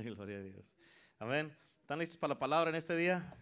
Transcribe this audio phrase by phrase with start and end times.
[0.04, 0.74] Gloria a Dios.
[1.18, 1.54] Amén.
[1.80, 3.34] ¿Están listos para la palabra en este día?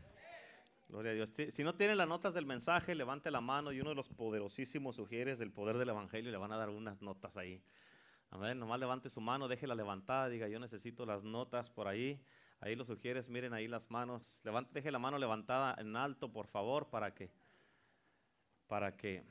[0.88, 1.32] Gloria a Dios.
[1.50, 4.96] Si no tienen las notas del mensaje, levante la mano y uno de los poderosísimos
[4.96, 7.62] sugieres del poder del Evangelio le van a dar unas notas ahí.
[8.30, 8.58] Amén.
[8.58, 12.20] Nomás levante su mano, déjela levantada, diga yo necesito las notas por ahí.
[12.60, 14.40] Ahí los sugieres, miren ahí las manos.
[14.44, 17.30] Levante, deje la mano levantada en alto, por favor, para que,
[18.66, 19.22] para que.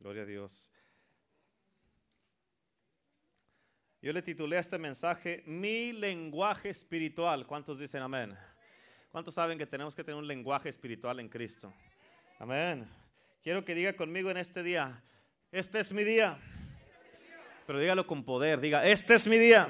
[0.00, 0.70] Gloria a Dios.
[4.00, 7.44] Yo le titulé este mensaje Mi lenguaje espiritual.
[7.48, 8.38] ¿Cuántos dicen amén?
[9.10, 11.74] ¿Cuántos saben que tenemos que tener un lenguaje espiritual en Cristo?
[12.38, 12.88] Amén.
[13.42, 15.02] Quiero que diga conmigo en este día,
[15.50, 16.38] este es mi día.
[17.66, 19.68] Pero dígalo con poder, diga, este es mi día.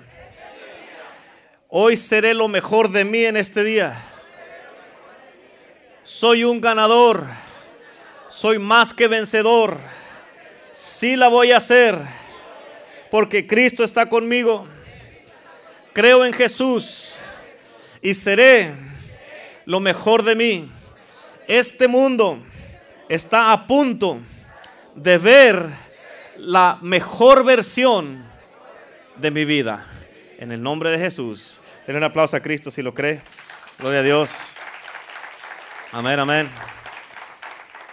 [1.68, 3.96] Hoy seré lo mejor de mí en este día.
[6.02, 7.24] Soy un ganador.
[8.28, 9.78] Soy más que vencedor.
[10.74, 12.17] Sí la voy a hacer
[13.10, 14.66] porque Cristo está conmigo.
[15.92, 17.14] Creo en Jesús
[18.00, 18.72] y seré
[19.64, 20.70] lo mejor de mí.
[21.46, 22.38] Este mundo
[23.08, 24.20] está a punto
[24.94, 25.66] de ver
[26.36, 28.24] la mejor versión
[29.16, 29.86] de mi vida.
[30.38, 31.60] En el nombre de Jesús.
[31.86, 33.22] Denle un aplauso a Cristo si lo cree.
[33.78, 34.30] Gloria a Dios.
[35.90, 36.50] Amén, amén.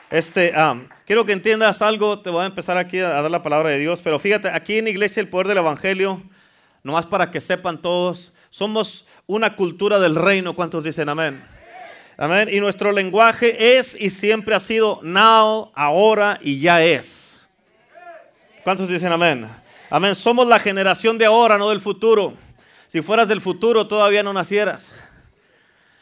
[0.10, 0.76] Este, ah,
[1.06, 4.02] quiero que entiendas algo, te voy a empezar aquí a dar la palabra de Dios,
[4.04, 6.22] pero fíjate, aquí en Iglesia el Poder del Evangelio,
[6.84, 11.44] nomás para que sepan todos, somos una cultura del reino, ¿cuántos dicen amén?
[12.18, 12.48] Amén.
[12.50, 17.42] Y nuestro lenguaje es y siempre ha sido now, ahora y ya es.
[18.64, 19.48] ¿Cuántos dicen amén?
[19.90, 20.16] Amén.
[20.16, 22.34] Somos la generación de ahora, no del futuro.
[22.88, 24.94] Si fueras del futuro, todavía no nacieras.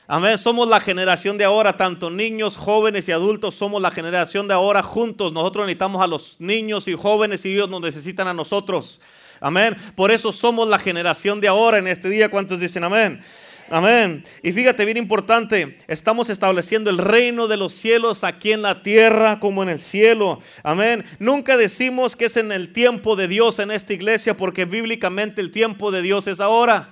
[0.05, 4.53] Amén, somos la generación de ahora, tanto niños, jóvenes y adultos, somos la generación de
[4.53, 5.31] ahora juntos.
[5.31, 8.99] Nosotros necesitamos a los niños y jóvenes y ellos nos necesitan a nosotros.
[9.39, 12.27] Amén, por eso somos la generación de ahora en este día.
[12.27, 13.23] ¿Cuántos dicen amén?
[13.69, 14.25] Amén.
[14.41, 19.39] Y fíjate, bien importante, estamos estableciendo el reino de los cielos aquí en la tierra
[19.39, 20.41] como en el cielo.
[20.63, 21.05] Amén.
[21.17, 25.49] Nunca decimos que es en el tiempo de Dios en esta iglesia porque bíblicamente el
[25.49, 26.89] tiempo de Dios es ahora.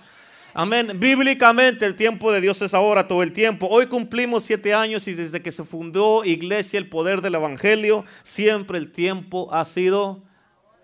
[0.53, 0.99] Amén.
[0.99, 3.67] Bíblicamente el tiempo de Dios es ahora, todo el tiempo.
[3.69, 8.77] Hoy cumplimos siete años y desde que se fundó Iglesia, el poder del Evangelio, siempre
[8.77, 10.23] el tiempo ha sido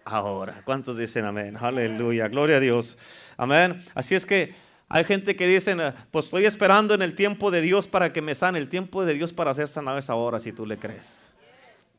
[0.06, 0.62] ahora.
[0.64, 1.58] ¿Cuántos dicen amén?
[1.60, 2.98] Aleluya, gloria a Dios.
[3.36, 3.84] Amén.
[3.94, 4.56] Así es que
[4.88, 5.76] hay gente que dice,
[6.12, 8.60] pues estoy esperando en el tiempo de Dios para que me sane.
[8.60, 11.28] El tiempo de Dios para ser sanado es ahora, si tú le crees.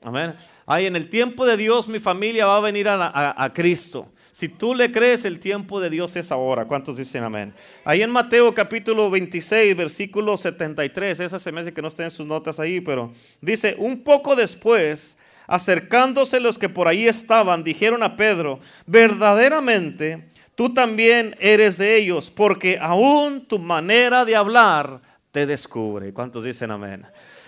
[0.03, 0.35] Amén.
[0.65, 4.11] Ay, en el tiempo de Dios mi familia va a venir a, a Cristo.
[4.39, 6.65] Si tú le crees, el tiempo de Dios es ahora.
[6.67, 7.53] ¿Cuántos dicen amén?
[7.85, 12.13] Ahí en Mateo capítulo 26, versículo 73, esa se me hace que no estén en
[12.13, 18.05] sus notas ahí, pero dice, un poco después, acercándose los que por ahí estaban, dijeron
[18.05, 25.01] a Pedro, verdaderamente tú también eres de ellos, porque aún tu manera de hablar
[25.33, 26.13] te descubre.
[26.13, 27.05] ¿Cuántos dicen amén?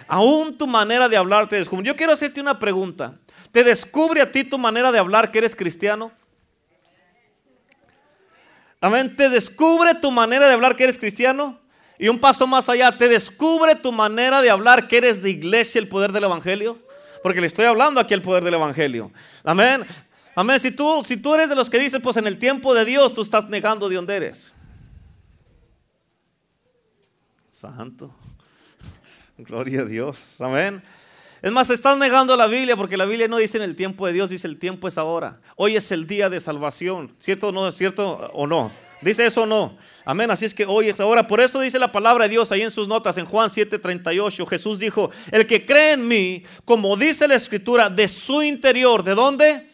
[0.08, 1.86] Aún tu manera de hablar te descubre.
[1.86, 3.14] Yo quiero hacerte una pregunta.
[3.52, 6.10] ¿Te descubre a ti tu manera de hablar que eres cristiano?
[8.80, 9.14] Amén.
[9.14, 11.58] Te descubre tu manera de hablar que eres cristiano.
[11.98, 15.78] Y un paso más allá, te descubre tu manera de hablar que eres de iglesia,
[15.78, 16.78] el poder del evangelio.
[17.22, 19.12] Porque le estoy hablando aquí el poder del evangelio.
[19.44, 19.84] Amén.
[20.34, 20.58] Amén.
[20.58, 23.12] Si tú, si tú eres de los que dicen, pues en el tiempo de Dios,
[23.12, 24.54] tú estás negando de dónde eres.
[27.50, 28.14] Santo.
[29.36, 30.40] Gloria a Dios.
[30.40, 30.82] Amén.
[31.42, 34.12] Es más, estás negando la Biblia porque la Biblia no dice en el tiempo de
[34.12, 35.40] Dios, dice el tiempo es ahora.
[35.56, 37.14] Hoy es el día de salvación.
[37.18, 37.66] ¿Cierto o no?
[37.66, 38.70] ¿Es cierto o no?
[39.00, 39.78] ¿Dice eso o no?
[40.04, 40.30] Amén.
[40.30, 41.26] Así es que hoy es ahora.
[41.26, 44.46] Por eso dice la palabra de Dios ahí en sus notas, en Juan 7:38.
[44.46, 49.14] Jesús dijo: El que cree en mí, como dice la escritura, de su interior, ¿de
[49.14, 49.69] dónde?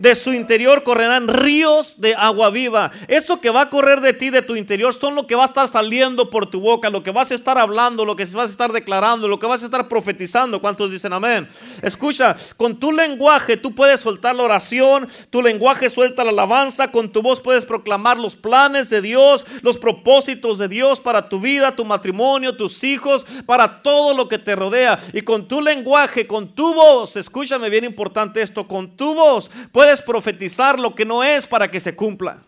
[0.00, 2.90] De su interior correrán ríos de agua viva.
[3.06, 5.46] Eso que va a correr de ti, de tu interior, son lo que va a
[5.46, 8.50] estar saliendo por tu boca, lo que vas a estar hablando, lo que vas a
[8.50, 10.58] estar declarando, lo que vas a estar profetizando.
[10.62, 11.46] ¿Cuántos dicen amén?
[11.82, 17.10] Escucha, con tu lenguaje tú puedes soltar la oración, tu lenguaje suelta la alabanza, con
[17.10, 21.76] tu voz puedes proclamar los planes de Dios, los propósitos de Dios para tu vida,
[21.76, 24.98] tu matrimonio, tus hijos, para todo lo que te rodea.
[25.12, 29.89] Y con tu lenguaje, con tu voz, escúchame bien importante esto, con tu voz puedes
[30.00, 32.42] profetizar lo que no es para que se cumpla.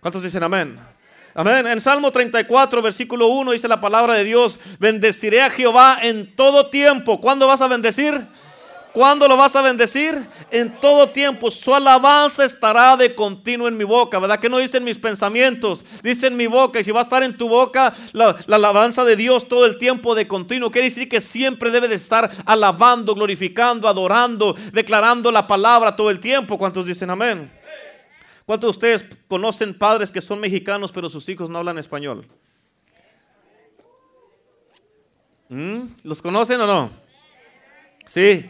[0.00, 0.78] ¿Cuántos dicen amén?
[1.34, 1.66] Amén.
[1.66, 6.68] En Salmo 34, versículo 1 dice la palabra de Dios, bendeciré a Jehová en todo
[6.68, 7.20] tiempo.
[7.20, 8.22] ¿Cuándo vas a bendecir?
[8.96, 10.26] ¿Cuándo lo vas a bendecir?
[10.50, 11.50] En todo tiempo.
[11.50, 14.18] Su alabanza estará de continuo en mi boca.
[14.18, 15.84] ¿Verdad que no dicen mis pensamientos?
[16.02, 16.80] Dice en mi boca.
[16.80, 19.76] Y si va a estar en tu boca la, la, alabanza de Dios todo el
[19.76, 20.70] tiempo de continuo.
[20.70, 26.18] Quiere decir que siempre debe de estar alabando, glorificando, adorando, declarando la palabra todo el
[26.18, 26.56] tiempo.
[26.56, 27.52] ¿Cuántos dicen amén?
[28.46, 32.26] ¿Cuántos de ustedes conocen padres que son mexicanos pero sus hijos no hablan español?
[35.50, 35.82] ¿Mm?
[36.02, 36.90] ¿Los conocen o no?
[38.06, 38.48] Sí.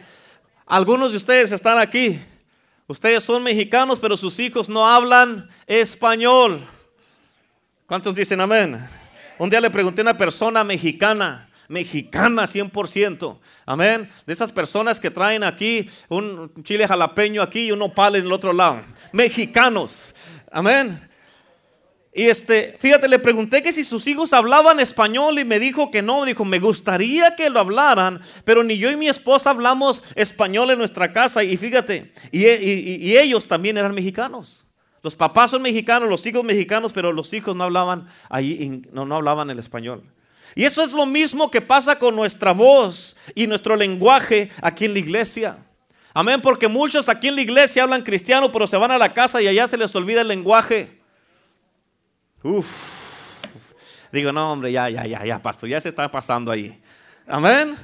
[0.67, 2.21] Algunos de ustedes están aquí.
[2.89, 6.61] Ustedes son mexicanos pero sus hijos no hablan español.
[7.87, 8.85] ¿Cuántos dicen amén?
[9.39, 13.39] Un día le pregunté a una persona mexicana, mexicana 100%.
[13.65, 14.11] Amén.
[14.27, 18.33] De esas personas que traen aquí un chile jalapeño aquí y un opal en el
[18.33, 18.83] otro lado.
[19.13, 20.15] Mexicanos.
[20.51, 21.09] Amén.
[22.19, 26.01] Y este, fíjate, le pregunté que si sus hijos hablaban español y me dijo que
[26.01, 26.25] no.
[26.25, 30.79] Dijo, me gustaría que lo hablaran, pero ni yo y mi esposa hablamos español en
[30.79, 31.45] nuestra casa.
[31.45, 32.47] Y fíjate, y,
[33.19, 34.65] ellos también eran mexicanos.
[35.03, 39.17] Los papás son mexicanos, los hijos mexicanos, pero los hijos no hablaban ahí, no, no
[39.17, 40.03] hablaban el español.
[40.55, 44.95] Y eso es lo mismo que pasa con nuestra voz y nuestro lenguaje aquí en
[44.95, 45.59] la iglesia.
[46.15, 49.43] Amén, porque muchos aquí en la iglesia hablan cristiano, pero se van a la casa
[49.43, 50.96] y allá se les olvida el lenguaje.
[54.13, 56.81] Digo, no, hombre, ya, ya, ya, ya, pastor, ya se está pasando ahí.
[57.27, 57.77] Amén.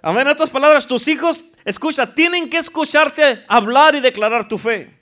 [0.00, 0.26] Amén.
[0.26, 5.01] En otras palabras, tus hijos, escucha, tienen que escucharte hablar y declarar tu fe.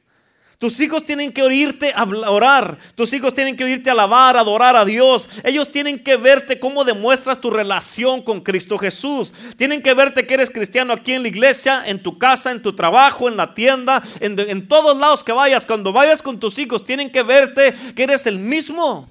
[0.61, 2.77] Tus hijos tienen que oírte orar.
[2.95, 5.27] Tus hijos tienen que oírte alabar, adorar a Dios.
[5.43, 9.33] Ellos tienen que verte cómo demuestras tu relación con Cristo Jesús.
[9.57, 12.75] Tienen que verte que eres cristiano aquí en la iglesia, en tu casa, en tu
[12.75, 15.65] trabajo, en la tienda, en, en todos lados que vayas.
[15.65, 19.09] Cuando vayas con tus hijos, tienen que verte que eres el mismo.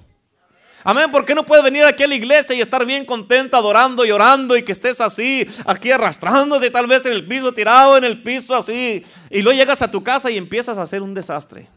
[0.82, 4.04] Amén, ¿por qué no puedes venir aquí a la iglesia y estar bien contento, adorando
[4.04, 8.04] y orando y que estés así, aquí arrastrándote tal vez en el piso, tirado en
[8.04, 11.68] el piso así, y luego llegas a tu casa y empiezas a hacer un desastre?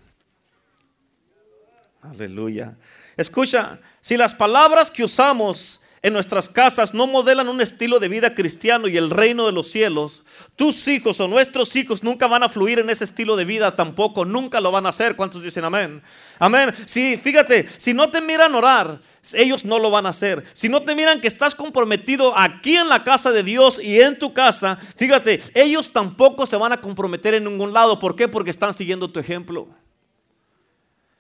[2.02, 2.76] Aleluya.
[3.18, 8.36] Escucha, si las palabras que usamos en nuestras casas no modelan un estilo de vida
[8.36, 10.24] cristiano y el reino de los cielos,
[10.56, 14.24] tus hijos o nuestros hijos nunca van a fluir en ese estilo de vida tampoco,
[14.24, 15.16] nunca lo van a hacer.
[15.16, 16.02] ¿Cuántos dicen amén?
[16.38, 16.74] Amén.
[16.86, 19.00] Si, fíjate, si no te miran orar,
[19.34, 20.44] ellos no lo van a hacer.
[20.54, 24.20] Si no te miran que estás comprometido aquí en la casa de Dios y en
[24.20, 28.00] tu casa, fíjate, ellos tampoco se van a comprometer en ningún lado.
[28.00, 28.28] ¿Por qué?
[28.28, 29.68] Porque están siguiendo tu ejemplo.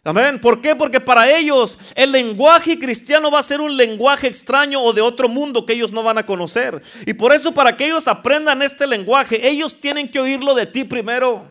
[0.05, 0.37] Amén.
[0.39, 0.75] ¿Por qué?
[0.75, 5.29] Porque para ellos el lenguaje cristiano va a ser un lenguaje extraño o de otro
[5.29, 6.81] mundo que ellos no van a conocer.
[7.05, 10.83] Y por eso para que ellos aprendan este lenguaje, ellos tienen que oírlo de ti
[10.83, 11.49] primero.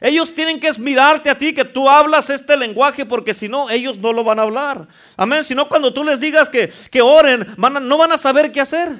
[0.00, 3.98] Ellos tienen que mirarte a ti que tú hablas este lenguaje porque si no, ellos
[3.98, 4.88] no lo van a hablar.
[5.16, 5.44] Amén.
[5.44, 8.90] Si no, cuando tú les digas que, que oren, no van a saber qué hacer.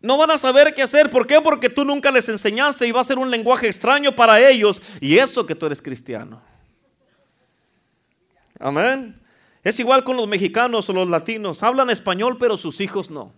[0.00, 1.10] No van a saber qué hacer.
[1.10, 1.40] ¿Por qué?
[1.40, 4.80] Porque tú nunca les enseñaste y va a ser un lenguaje extraño para ellos.
[5.00, 6.51] Y eso que tú eres cristiano.
[8.62, 9.20] Amén.
[9.64, 11.62] Es igual con los mexicanos o los latinos.
[11.62, 13.32] Hablan español, pero sus hijos no.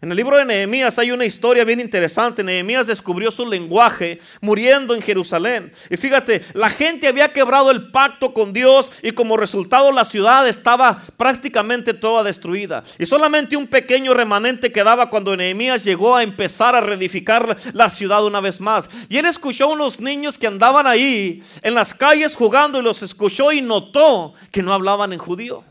[0.00, 2.44] En el libro de Nehemías hay una historia bien interesante.
[2.44, 5.72] Nehemías descubrió su lenguaje muriendo en Jerusalén.
[5.90, 10.46] Y fíjate, la gente había quebrado el pacto con Dios y como resultado la ciudad
[10.46, 12.84] estaba prácticamente toda destruida.
[12.96, 18.24] Y solamente un pequeño remanente quedaba cuando Nehemías llegó a empezar a reedificar la ciudad
[18.24, 18.88] una vez más.
[19.08, 23.02] Y él escuchó a unos niños que andaban ahí en las calles jugando y los
[23.02, 25.64] escuchó y notó que no hablaban en judío.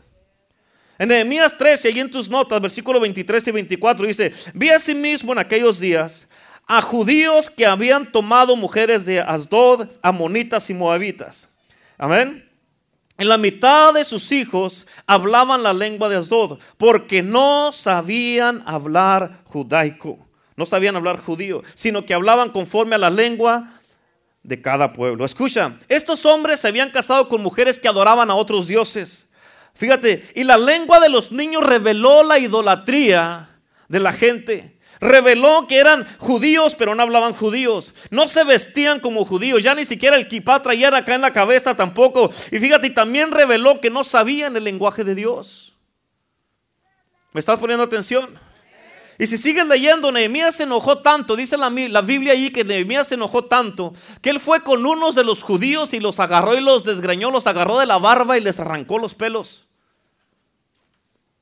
[0.98, 4.94] En Nehemías 13, ahí en tus notas, versículo 23 y 24, dice, vi a sí
[4.94, 6.26] mismo en aquellos días
[6.66, 11.48] a judíos que habían tomado mujeres de Asdod, amonitas y moabitas.
[11.96, 12.46] Amén.
[13.16, 19.40] En la mitad de sus hijos hablaban la lengua de Asdod, porque no sabían hablar
[19.44, 20.18] judaico,
[20.56, 23.80] no sabían hablar judío, sino que hablaban conforme a la lengua
[24.42, 25.24] de cada pueblo.
[25.24, 29.27] Escucha, estos hombres se habían casado con mujeres que adoraban a otros dioses.
[29.78, 33.48] Fíjate, y la lengua de los niños reveló la idolatría
[33.86, 34.76] de la gente.
[35.00, 37.94] Reveló que eran judíos, pero no hablaban judíos.
[38.10, 39.62] No se vestían como judíos.
[39.62, 42.32] Ya ni siquiera el kipá traían acá en la cabeza tampoco.
[42.50, 45.76] Y fíjate, también reveló que no sabían el lenguaje de Dios.
[47.32, 48.36] ¿Me estás poniendo atención?
[49.16, 53.08] Y si sigues leyendo, Nehemías se enojó tanto, dice la, la, Biblia allí que Nehemías
[53.08, 53.92] se enojó tanto,
[54.22, 57.46] que él fue con unos de los judíos y los agarró y los desgreñó, los
[57.46, 59.67] agarró de la barba y les arrancó los pelos.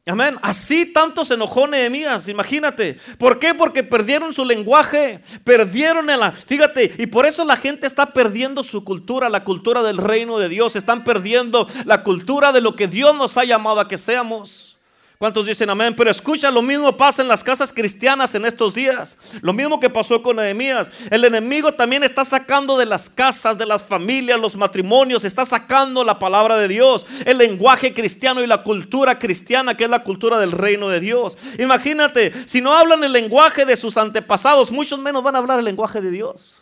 [0.08, 0.38] Amén.
[0.40, 2.96] Así tanto se enojó Nehemías, imagínate.
[3.18, 3.54] ¿Por qué?
[3.54, 6.20] Porque perdieron su lenguaje, perdieron el...
[6.30, 10.48] Fíjate, y por eso la gente está perdiendo su cultura, la cultura del reino de
[10.48, 10.76] Dios.
[10.76, 14.75] Están perdiendo la cultura de lo que Dios nos ha llamado a que seamos.
[15.18, 15.94] ¿Cuántos dicen amén?
[15.96, 19.16] Pero escucha, lo mismo pasa en las casas cristianas en estos días.
[19.40, 20.90] Lo mismo que pasó con Nehemías.
[21.10, 26.04] El enemigo también está sacando de las casas, de las familias, los matrimonios, está sacando
[26.04, 30.38] la palabra de Dios, el lenguaje cristiano y la cultura cristiana, que es la cultura
[30.38, 31.38] del reino de Dios.
[31.58, 35.64] Imagínate, si no hablan el lenguaje de sus antepasados, muchos menos van a hablar el
[35.64, 36.56] lenguaje de Dios.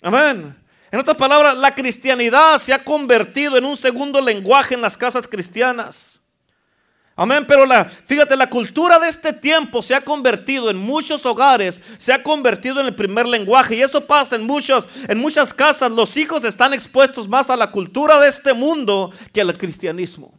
[0.00, 0.56] Amén.
[0.90, 5.28] En otras palabras, la cristianidad se ha convertido en un segundo lenguaje en las casas
[5.28, 6.17] cristianas.
[7.20, 11.82] Amén, pero la, fíjate, la cultura de este tiempo se ha convertido en muchos hogares,
[11.98, 15.90] se ha convertido en el primer lenguaje y eso pasa en muchos, en muchas casas.
[15.90, 20.32] Los hijos están expuestos más a la cultura de este mundo que al cristianismo.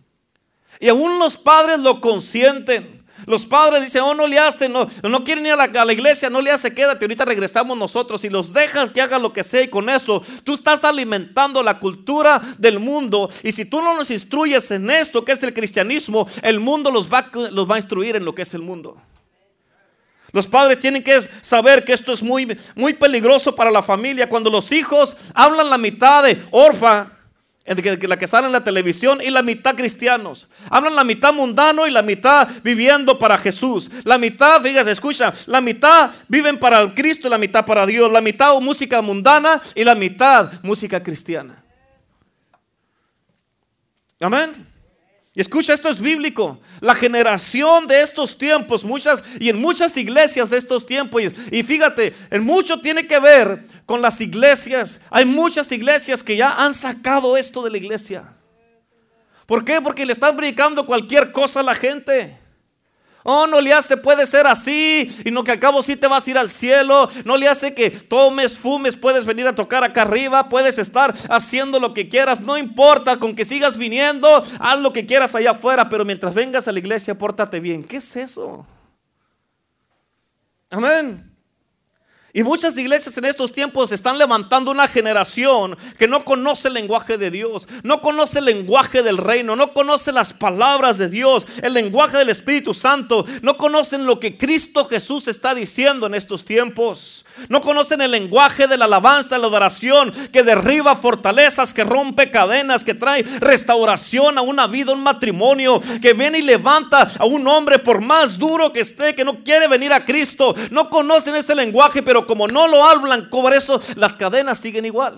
[0.80, 2.99] Y aún los padres lo consienten.
[3.26, 6.42] Los padres dicen, oh, no le hacen, no, no quieren ir a la, iglesia, no
[6.42, 9.68] le hace, quédate, ahorita regresamos nosotros y los dejas que hagan lo que sea y
[9.68, 14.72] con eso tú estás alimentando la cultura del mundo y si tú no los instruyes
[14.72, 18.26] en esto que es el cristianismo, el mundo los va, los va a instruir en
[18.26, 18.98] lo que es el mundo.
[20.32, 24.30] Los padres tienen que saber que esto es muy, muy peligroso para la familia.
[24.30, 27.08] Cuando los hijos hablan la mitad de orfa,
[28.08, 30.48] la que sale en la televisión y la mitad cristianos.
[30.70, 33.90] Hablan la mitad mundano y la mitad viviendo para Jesús.
[34.04, 38.12] La mitad, fíjate, escucha, la mitad viven para Cristo y la mitad para Dios.
[38.12, 41.64] La mitad música mundana y la mitad música cristiana.
[44.20, 44.68] Amén.
[45.40, 46.60] Escucha, esto es bíblico.
[46.82, 52.14] La generación de estos tiempos, muchas y en muchas iglesias de estos tiempos, y, fíjate,
[52.30, 55.00] en mucho tiene que ver con las iglesias.
[55.10, 58.34] Hay muchas iglesias que ya han sacado esto de la iglesia.
[59.46, 59.80] ¿Por qué?
[59.80, 62.38] Porque le están predicando cualquier cosa a la gente.
[63.32, 66.26] Oh, no le hace, puede ser así, y no que al cabo sí te vas
[66.26, 67.08] a ir al cielo.
[67.26, 71.80] No le hace que tomes, fumes, puedes venir a tocar acá arriba, puedes estar haciendo
[71.80, 75.90] lo que quieras, no importa, con que sigas viniendo, haz lo que quieras allá afuera,
[75.90, 77.84] pero mientras vengas a la iglesia, pórtate bien.
[77.84, 78.66] ¿Qué es eso?
[80.72, 81.29] Amén.
[82.34, 87.18] Y muchas iglesias en estos tiempos están levantando una generación que no conoce el lenguaje
[87.18, 91.74] de Dios, no conoce el lenguaje del reino, no conoce las palabras de Dios, el
[91.74, 97.26] lenguaje del Espíritu Santo, no conocen lo que Cristo Jesús está diciendo en estos tiempos.
[97.48, 102.84] No conocen el lenguaje de la alabanza, la adoración, que derriba fortalezas, que rompe cadenas,
[102.84, 107.80] que trae restauración a una vida, un matrimonio, que viene y levanta a un hombre
[107.80, 110.56] por más duro que esté, que no quiere venir a Cristo.
[110.72, 115.18] No conocen ese lenguaje, pero como no lo hablan, por eso las cadenas siguen igual.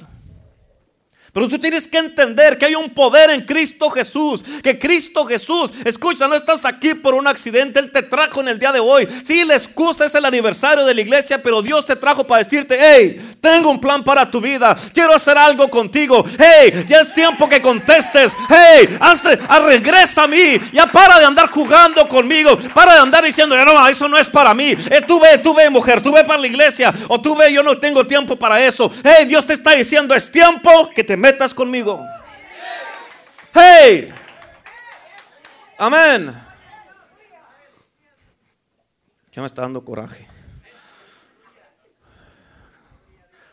[1.34, 4.44] Pero tú tienes que entender que hay un poder en Cristo Jesús.
[4.62, 7.80] Que Cristo Jesús, escucha, no estás aquí por un accidente.
[7.80, 9.08] Él te trajo en el día de hoy.
[9.24, 12.78] Sí, la excusa es el aniversario de la iglesia, pero Dios te trajo para decirte,
[12.78, 14.78] hey, tengo un plan para tu vida.
[14.94, 16.24] Quiero hacer algo contigo.
[16.38, 18.38] Hey, ya es tiempo que contestes.
[18.48, 20.60] Hey, hazte, ah, regresa a mí.
[20.72, 22.56] Ya para de andar jugando conmigo.
[22.74, 24.72] Para de andar diciendo, no, eso no es para mí.
[24.72, 26.94] Eh, tú ve, tú ve, mujer, tú ve para la iglesia.
[27.08, 28.92] O tú ve, yo no tengo tiempo para eso.
[29.04, 32.06] Hey, Dios te está diciendo, es tiempo que te metas conmigo.
[33.54, 34.14] Hey.
[35.80, 36.40] Amén.
[39.34, 40.31] Ya me está dando coraje.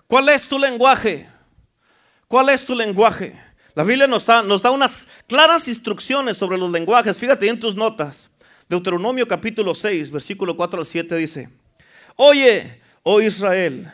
[0.08, 1.28] ¿Cuál es tu lenguaje?
[2.26, 3.40] ¿Cuál es tu lenguaje?
[3.74, 7.18] La Biblia nos da, nos da unas claras instrucciones sobre los lenguajes.
[7.18, 8.28] Fíjate en tus notas.
[8.68, 11.48] Deuteronomio capítulo 6, versículo 4 al 7 dice,
[12.16, 13.90] Oye, oh Israel,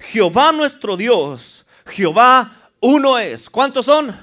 [0.00, 3.48] Jehová nuestro Dios, Jehová uno es.
[3.48, 4.14] ¿Cuántos son?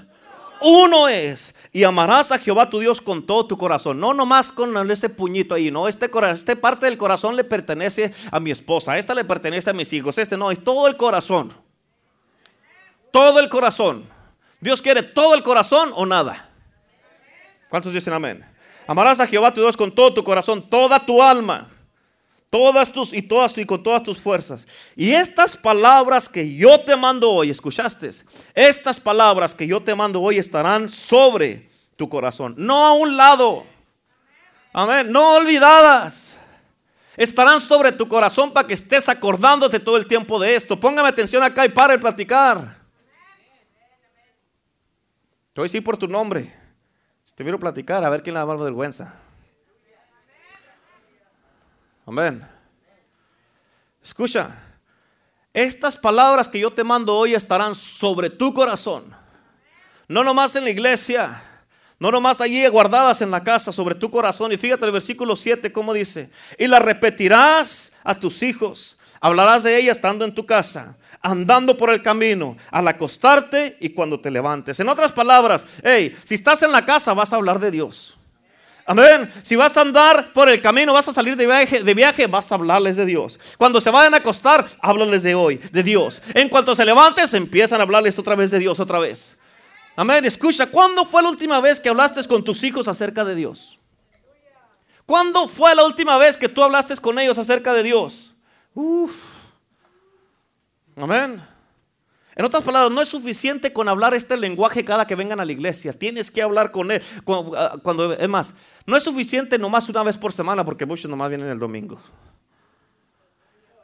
[0.61, 1.54] Uno es.
[1.75, 4.00] Y amarás a Jehová tu Dios con todo tu corazón.
[4.00, 5.70] No nomás con ese puñito ahí.
[5.70, 8.98] No, este, este parte del corazón le pertenece a mi esposa.
[8.98, 10.17] Esta le pertenece a mis hijos.
[10.17, 11.51] Este no, es todo el corazón.
[13.12, 14.08] Todo el corazón.
[14.62, 16.50] Dios quiere todo el corazón o nada.
[17.70, 18.46] ¿Cuántos dicen amén?
[18.88, 21.67] Amarás a Jehová tu Dios con todo tu corazón, toda tu alma
[22.55, 24.65] todas tus y todas y con todas tus fuerzas.
[24.96, 28.12] Y estas palabras que yo te mando hoy, escuchaste,
[28.55, 33.65] estas palabras que yo te mando hoy estarán sobre tu corazón, no a un lado.
[34.74, 36.38] Amén, no olvidadas.
[37.17, 40.79] Estarán sobre tu corazón para que estés acordándote todo el tiempo de esto.
[40.79, 42.77] Póngame atención acá y para de platicar.
[45.53, 46.53] Te voy a decir por tu nombre.
[47.24, 49.13] Si te quiero platicar, a ver quién le da más vergüenza.
[52.05, 52.45] Amén.
[54.03, 54.64] Escucha,
[55.55, 59.15] estas palabras que yo te mando hoy estarán sobre tu corazón.
[60.07, 61.41] No nomás en la iglesia,
[61.97, 64.51] no nomás allí guardadas en la casa, sobre tu corazón.
[64.51, 69.77] Y fíjate el versículo 7, cómo dice, y la repetirás a tus hijos, hablarás de
[69.77, 74.79] ella estando en tu casa, andando por el camino, al acostarte y cuando te levantes.
[74.81, 78.17] En otras palabras, hey, si estás en la casa vas a hablar de Dios.
[78.88, 79.32] Amén.
[79.42, 82.51] Si vas a andar por el camino, vas a salir de viaje, de viaje, vas
[82.51, 83.39] a hablarles de Dios.
[83.58, 86.22] Cuando se vayan a acostar, háblales de hoy, de Dios.
[86.36, 89.38] En cuanto se levantes, empiezan a hablarles otra vez de Dios, otra vez.
[89.96, 90.24] Amén.
[90.25, 93.80] Escucha, ¿cuándo fue la última vez que hablaste con tus hijos acerca de Dios?
[95.08, 98.36] ¿Cuándo fue la última vez que tú hablaste con ellos acerca de Dios?
[98.75, 99.15] Uf.
[100.96, 101.42] Amén.
[102.36, 105.51] En otras palabras, no es suficiente con hablar este lenguaje cada que vengan a la
[105.54, 105.94] iglesia.
[105.94, 107.01] Tienes que hablar con él.
[107.56, 108.54] Ah, cuando, es más,
[108.86, 112.00] no es suficiente nomás una vez por semana porque muchos nomás vienen el domingo.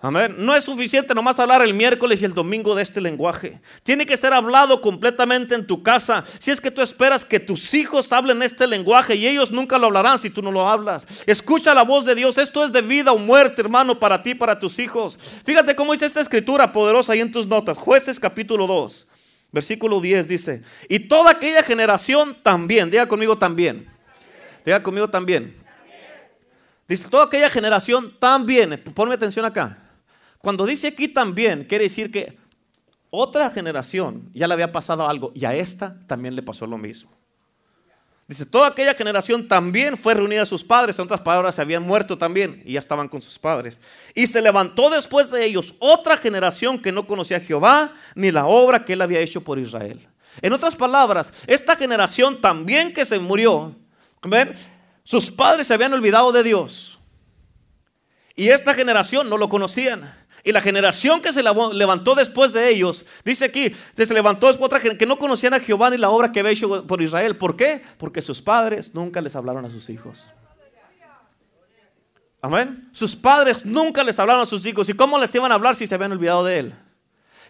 [0.03, 0.36] Amén.
[0.39, 3.62] No es suficiente nomás hablar el miércoles y el domingo de este lenguaje.
[3.84, 6.24] Tiene que ser hablado completamente en tu casa.
[6.39, 9.86] Si es que tú esperas que tus hijos hablen este lenguaje y ellos nunca lo
[9.86, 11.05] hablarán si tú no lo hablas.
[11.27, 12.39] Escucha la voz de Dios.
[12.39, 15.20] Esto es de vida o muerte, hermano, para ti, para tus hijos.
[15.46, 17.77] Fíjate cómo dice esta escritura poderosa ahí en tus notas.
[17.77, 19.08] Jueces capítulo 2,
[19.51, 23.88] versículo 10 dice, y toda aquella generación también, diga conmigo también.
[24.65, 25.55] Diga conmigo también.
[26.87, 29.77] Dice, toda aquella generación también, ponme atención acá.
[30.39, 32.37] Cuando dice aquí también, quiere decir que
[33.09, 37.11] otra generación ya le había pasado algo y a esta también le pasó lo mismo.
[38.27, 41.83] Dice, toda aquella generación también fue reunida a sus padres, en otras palabras, se habían
[41.83, 43.79] muerto también y ya estaban con sus padres.
[44.15, 48.45] Y se levantó después de ellos otra generación que no conocía a Jehová ni la
[48.45, 50.07] obra que él había hecho por Israel.
[50.41, 53.75] En otras palabras, esta generación también que se murió,
[54.23, 54.55] ¿ver?
[55.03, 56.99] sus padres se habían olvidado de Dios.
[58.35, 60.13] Y esta generación no lo conocían.
[60.43, 64.79] Y la generación que se levantó después de ellos, dice aquí, se levantó después otra
[64.79, 67.35] que no conocían a Jehová ni la obra que había hecho por Israel.
[67.35, 67.83] ¿Por qué?
[67.97, 70.25] Porque sus padres nunca les hablaron a sus hijos.
[72.41, 72.89] Amén.
[72.91, 74.89] Sus padres nunca les hablaron a sus hijos.
[74.89, 76.75] ¿Y cómo les iban a hablar si se habían olvidado de él?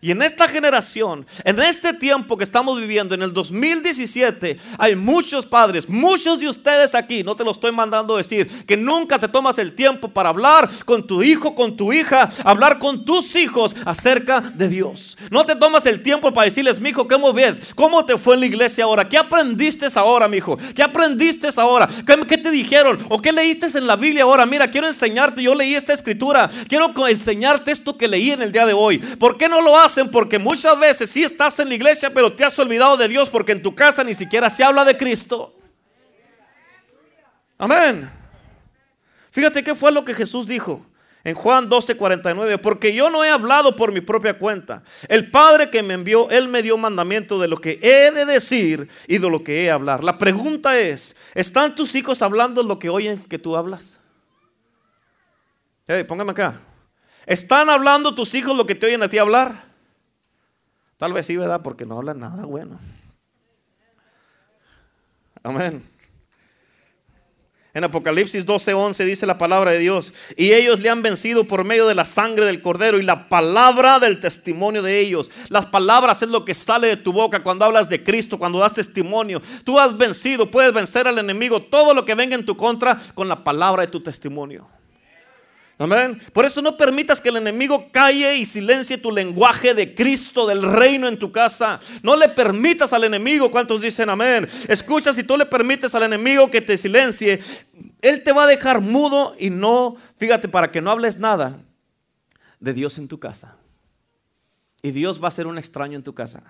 [0.03, 5.45] Y en esta generación, en este tiempo que estamos viviendo, en el 2017, hay muchos
[5.45, 9.59] padres, muchos de ustedes aquí, no te lo estoy mandando decir, que nunca te tomas
[9.59, 14.41] el tiempo para hablar con tu hijo, con tu hija, hablar con tus hijos acerca
[14.41, 15.19] de Dios.
[15.29, 17.71] No te tomas el tiempo para decirles, mi hijo, ¿cómo ves?
[17.75, 19.07] ¿Cómo te fue en la iglesia ahora?
[19.07, 20.57] ¿Qué aprendiste ahora, mi hijo?
[20.75, 21.87] ¿Qué aprendiste ahora?
[22.07, 22.97] ¿Qué, ¿Qué te dijeron?
[23.07, 24.47] ¿O qué leíste en la Biblia ahora?
[24.47, 28.65] Mira, quiero enseñarte, yo leí esta escritura, quiero enseñarte esto que leí en el día
[28.65, 28.97] de hoy.
[28.97, 29.90] ¿Por qué no lo haces?
[30.11, 33.51] Porque muchas veces sí estás en la iglesia, pero te has olvidado de Dios porque
[33.51, 35.55] en tu casa ni siquiera se habla de Cristo.
[37.57, 38.09] Amén.
[39.31, 40.85] Fíjate qué fue lo que Jesús dijo
[41.23, 44.83] en Juan 12:49, porque yo no he hablado por mi propia cuenta.
[45.07, 48.89] El Padre que me envió, Él me dio mandamiento de lo que he de decir
[49.07, 50.03] y de lo que he de hablar.
[50.03, 53.99] La pregunta es, ¿están tus hijos hablando lo que oyen que tú hablas?
[56.07, 56.59] Póngame acá.
[57.25, 59.70] ¿Están hablando tus hijos lo que te oyen a ti hablar?
[61.01, 61.63] Tal vez sí, ¿verdad?
[61.63, 62.77] Porque no hablan nada bueno.
[65.41, 65.83] Amén.
[67.73, 71.87] En Apocalipsis 12:11 dice la palabra de Dios, y ellos le han vencido por medio
[71.87, 75.31] de la sangre del cordero y la palabra del testimonio de ellos.
[75.49, 78.75] Las palabras es lo que sale de tu boca cuando hablas de Cristo, cuando das
[78.75, 79.41] testimonio.
[79.63, 83.27] Tú has vencido, puedes vencer al enemigo, todo lo que venga en tu contra con
[83.27, 84.69] la palabra de tu testimonio.
[85.81, 86.21] Amén.
[86.31, 90.61] Por eso no permitas que el enemigo calle y silencie tu lenguaje de Cristo, del
[90.61, 91.79] reino en tu casa.
[92.03, 94.47] No le permitas al enemigo, ¿cuántos dicen amén?
[94.67, 97.41] Escucha, si tú le permites al enemigo que te silencie,
[97.99, 101.57] él te va a dejar mudo y no, fíjate, para que no hables nada
[102.59, 103.55] de Dios en tu casa.
[104.83, 106.43] Y Dios va a ser un extraño en tu casa.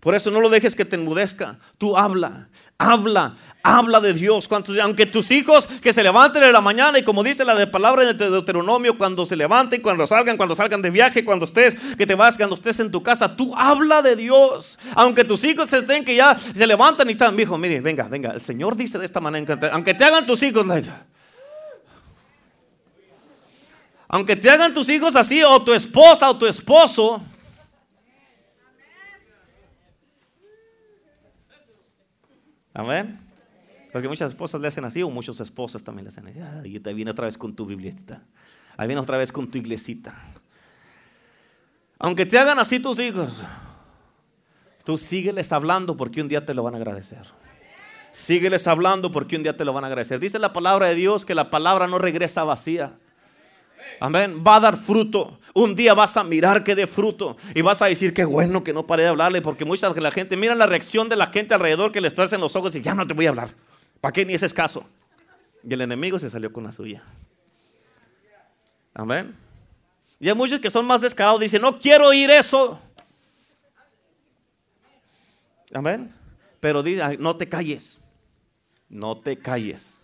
[0.00, 1.60] Por eso no lo dejes que te enmudezca.
[1.78, 2.48] Tú habla,
[2.80, 4.48] habla, habla de Dios.
[4.82, 8.06] aunque tus hijos que se levanten en la mañana y como dice la de palabra
[8.06, 12.14] de Deuteronomio, cuando se levanten, cuando salgan, cuando salgan de viaje, cuando estés, que te
[12.14, 14.78] vas, cuando estés en tu casa, tú habla de Dios.
[14.94, 18.30] Aunque tus hijos se estén que ya se levantan y están, hijo, mire, venga, venga,
[18.30, 20.66] el Señor dice de esta manera, aunque te hagan tus hijos,
[24.08, 27.22] aunque te hagan tus hijos así, o tu esposa o tu esposo,
[32.72, 33.18] Amén.
[33.92, 36.76] Porque muchas esposas le hacen así o muchos esposos también le hacen así.
[36.76, 38.22] y te viene otra vez con tu bibliotita.
[38.76, 40.14] Ahí viene otra vez con tu iglesita.
[41.98, 43.42] Aunque te hagan así tus hijos,
[44.84, 47.26] tú sígueles hablando porque un día te lo van a agradecer.
[48.12, 50.18] Sígueles hablando porque un día te lo van a agradecer.
[50.20, 52.94] Dice la palabra de Dios que la palabra no regresa vacía.
[54.00, 54.42] Amén.
[54.46, 55.39] Va a dar fruto.
[55.54, 57.36] Un día vas a mirar que dé fruto.
[57.54, 59.42] Y vas a decir que bueno que no paré de hablarle.
[59.42, 62.40] Porque muchas de la gente, mira la reacción de la gente alrededor que les en
[62.40, 63.50] los ojos y ya no te voy a hablar.
[64.00, 64.84] ¿Para qué ni ese caso?
[65.62, 67.02] Y el enemigo se salió con la suya.
[68.94, 69.34] Amén.
[70.18, 71.40] Y hay muchos que son más descarados.
[71.40, 72.78] Dicen, no quiero oír eso.
[75.72, 76.12] Amén.
[76.60, 77.98] Pero dice, no te calles.
[78.88, 79.99] No te calles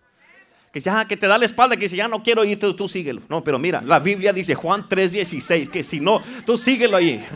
[0.76, 3.22] que ya te da la espalda, que dice, ya no quiero irte, tú síguelo.
[3.30, 7.26] No, pero mira, la Biblia dice Juan 3:16, que si no, tú síguelo ahí.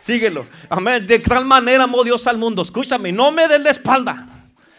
[0.00, 0.46] Síguelo.
[0.70, 1.04] Amén.
[1.04, 2.62] De tal manera amó Dios al mundo.
[2.62, 4.28] Escúchame, no me des la espalda.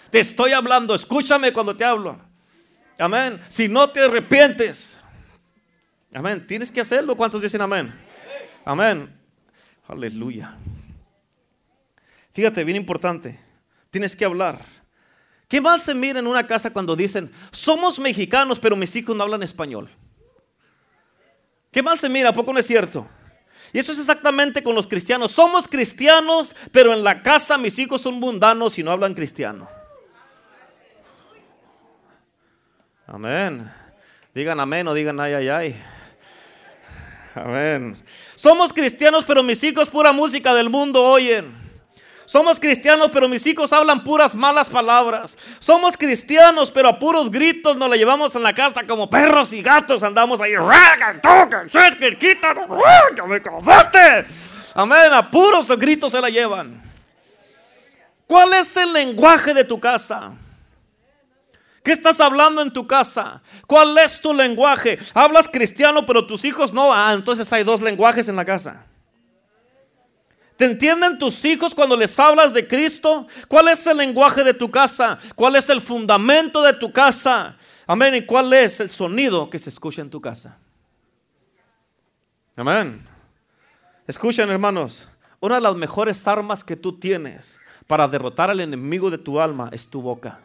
[0.10, 2.18] Te estoy hablando, escúchame cuando te hablo.
[2.98, 3.42] Amén.
[3.50, 5.02] Si no te arrepientes.
[6.14, 6.48] Amén.
[6.48, 7.18] Tienes que hacerlo.
[7.18, 7.94] ¿Cuántos dicen amén?
[8.64, 9.14] Amén.
[9.86, 10.56] Aleluya.
[12.32, 13.38] Fíjate, bien importante.
[13.90, 14.77] Tienes que hablar.
[15.48, 19.24] ¿Qué mal se mira en una casa cuando dicen, somos mexicanos, pero mis hijos no
[19.24, 19.90] hablan español?
[21.72, 22.30] ¿Qué mal se mira?
[22.30, 23.08] ¿A poco no es cierto?
[23.72, 25.32] Y eso es exactamente con los cristianos.
[25.32, 29.70] Somos cristianos, pero en la casa mis hijos son mundanos y no hablan cristiano.
[33.06, 33.72] Amén.
[34.34, 35.84] Digan amén o digan ay, ay, ay.
[37.36, 38.04] Amén.
[38.36, 41.57] Somos cristianos, pero mis hijos pura música del mundo oyen.
[42.28, 45.38] Somos cristianos, pero mis hijos hablan puras malas palabras.
[45.60, 49.62] Somos cristianos, pero a puros gritos nos la llevamos en la casa como perros y
[49.62, 50.04] gatos.
[50.04, 50.54] Andamos ahí.
[54.76, 55.14] Amén.
[55.14, 56.84] A puros gritos se la llevan.
[58.28, 60.34] ¿Cuál es el lenguaje de tu casa?
[61.82, 63.42] ¿Qué estás hablando en tu casa?
[63.66, 65.00] ¿Cuál es tu lenguaje?
[65.14, 66.94] Hablas cristiano, pero tus hijos no.
[66.94, 68.84] Ah, entonces hay dos lenguajes en la casa.
[70.58, 73.28] ¿Te entienden tus hijos cuando les hablas de Cristo?
[73.48, 75.20] ¿Cuál es el lenguaje de tu casa?
[75.36, 77.56] ¿Cuál es el fundamento de tu casa?
[77.86, 78.16] Amén.
[78.16, 80.58] ¿Y cuál es el sonido que se escucha en tu casa?
[82.56, 83.08] Amén.
[84.08, 85.08] Escuchen hermanos,
[85.40, 89.70] una de las mejores armas que tú tienes para derrotar al enemigo de tu alma
[89.72, 90.40] es tu boca.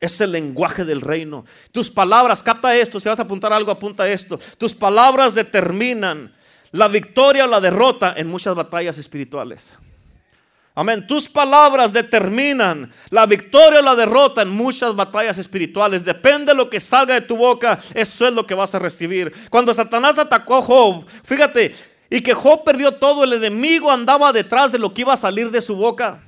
[0.00, 1.44] Es el lenguaje del reino.
[1.70, 4.40] Tus palabras, capta esto, si vas a apuntar algo, apunta esto.
[4.58, 6.34] Tus palabras determinan
[6.72, 9.72] la victoria o la derrota en muchas batallas espirituales.
[10.74, 11.06] Amén.
[11.06, 16.04] Tus palabras determinan la victoria o la derrota en muchas batallas espirituales.
[16.04, 19.32] Depende de lo que salga de tu boca, eso es lo que vas a recibir.
[19.50, 21.74] Cuando Satanás atacó a Job, fíjate,
[22.08, 25.50] y que Job perdió todo, el enemigo andaba detrás de lo que iba a salir
[25.50, 26.22] de su boca.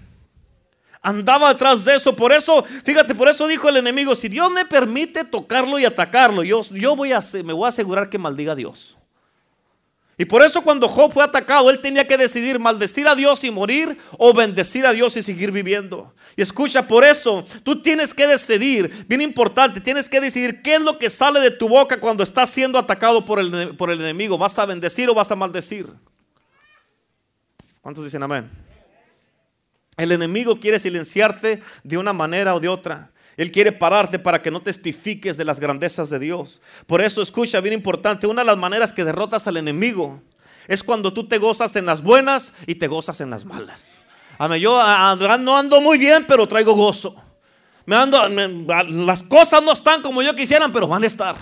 [1.00, 2.14] Andaba detrás de eso.
[2.14, 6.44] Por eso, fíjate, por eso dijo el enemigo, si Dios me permite tocarlo y atacarlo,
[6.44, 8.96] yo, yo voy a, me voy a asegurar que maldiga a Dios.
[10.22, 13.50] Y por eso cuando Job fue atacado, él tenía que decidir maldecir a Dios y
[13.50, 16.14] morir o bendecir a Dios y seguir viviendo.
[16.36, 20.80] Y escucha, por eso tú tienes que decidir, bien importante, tienes que decidir qué es
[20.80, 24.38] lo que sale de tu boca cuando estás siendo atacado por el, por el enemigo.
[24.38, 25.88] ¿Vas a bendecir o vas a maldecir?
[27.80, 28.48] ¿Cuántos dicen amén?
[29.96, 33.10] El enemigo quiere silenciarte de una manera o de otra.
[33.42, 36.60] Él quiere pararte para que no testifiques de las grandezas de Dios.
[36.86, 40.22] Por eso escucha, bien importante, una de las maneras que derrotas al enemigo
[40.68, 43.88] es cuando tú te gozas en las buenas y te gozas en las malas.
[44.38, 44.80] Amén, yo
[45.40, 47.16] no ando muy bien, pero traigo gozo.
[47.84, 51.36] Me ando, las cosas no están como yo quisieran, pero van a estar.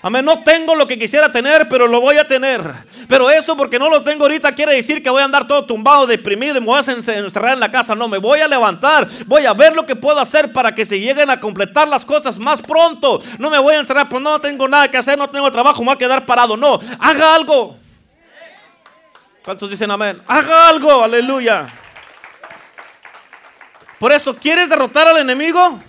[0.00, 2.62] Amén, no tengo lo que quisiera tener, pero lo voy a tener.
[3.08, 6.06] Pero eso porque no lo tengo ahorita quiere decir que voy a andar todo tumbado,
[6.06, 7.96] deprimido y me voy a encerrar en la casa.
[7.96, 11.00] No, me voy a levantar, voy a ver lo que puedo hacer para que se
[11.00, 13.20] lleguen a completar las cosas más pronto.
[13.38, 15.86] No me voy a encerrar, pues no tengo nada que hacer, no tengo trabajo, me
[15.86, 16.56] voy a quedar parado.
[16.56, 17.76] No, haga algo.
[19.42, 20.22] ¿Cuántos dicen amén?
[20.28, 21.74] Haga algo, aleluya.
[23.98, 25.80] Por eso, ¿quieres derrotar al enemigo?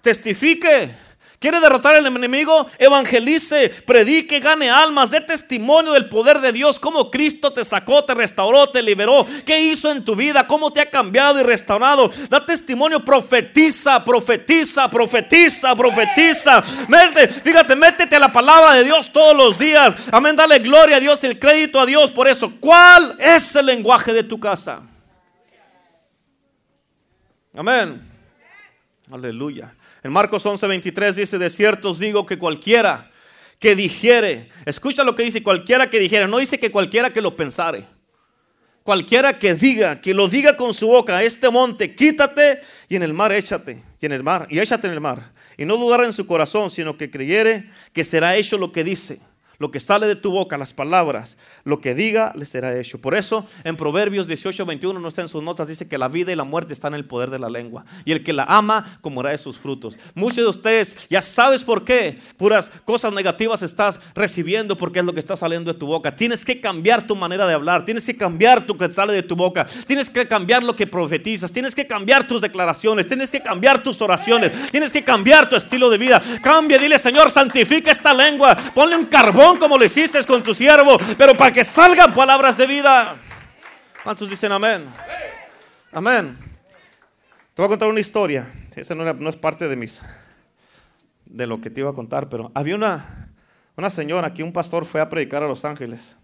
[0.00, 1.03] Testifique.
[1.44, 2.66] ¿Quiere derrotar al enemigo?
[2.78, 8.14] Evangelice, predique, gane almas, dé testimonio del poder de Dios, cómo Cristo te sacó, te
[8.14, 12.10] restauró, te liberó, qué hizo en tu vida, cómo te ha cambiado y restaurado.
[12.30, 16.62] Da testimonio, profetiza, profetiza, profetiza, profetiza.
[16.62, 19.94] fíjate, métete a la palabra de Dios todos los días.
[20.12, 22.54] Amén, dale gloria a Dios, el crédito a Dios por eso.
[22.58, 24.80] ¿Cuál es el lenguaje de tu casa?
[27.54, 28.00] Amén.
[29.12, 29.74] Aleluya.
[30.04, 33.10] En Marcos 11:23 dice, de cierto os digo que cualquiera
[33.58, 37.34] que dijere, escucha lo que dice, cualquiera que dijere, no dice que cualquiera que lo
[37.34, 37.86] pensare.
[38.82, 43.14] Cualquiera que diga, que lo diga con su boca, este monte, quítate y en el
[43.14, 45.32] mar échate, y en el mar, y échate en el mar.
[45.56, 49.20] Y no dudar en su corazón, sino que creyere que será hecho lo que dice.
[49.58, 53.00] Lo que sale de tu boca, las palabras, lo que diga, le será hecho.
[53.00, 56.32] Por eso en Proverbios 18, 21, no está en sus notas, dice que la vida
[56.32, 57.84] y la muerte están en el poder de la lengua.
[58.04, 59.96] Y el que la ama comerá de sus frutos.
[60.14, 62.18] Muchos de ustedes ya sabes por qué.
[62.36, 66.16] Puras cosas negativas estás recibiendo porque es lo que está saliendo de tu boca.
[66.16, 67.84] Tienes que cambiar tu manera de hablar.
[67.84, 69.66] Tienes que cambiar lo que sale de tu boca.
[69.86, 71.52] Tienes que cambiar lo que profetizas.
[71.52, 73.06] Tienes que cambiar tus declaraciones.
[73.06, 74.52] Tienes que cambiar tus oraciones.
[74.70, 76.22] Tienes que cambiar tu estilo de vida.
[76.42, 78.56] Cambia, dile Señor, santifica esta lengua.
[78.74, 82.66] Ponle un carbón como lo hiciste con tu siervo, pero para que salgan palabras de
[82.66, 83.14] vida.
[84.02, 84.86] ¿Cuántos dicen amén?
[85.92, 86.36] Amén.
[87.52, 88.46] Te voy a contar una historia.
[88.74, 90.00] Esa no, es parte de mis
[91.26, 93.34] de lo que te iba a contar, pero había una,
[93.76, 96.16] una señora que un pastor fue a predicar a Los Ángeles.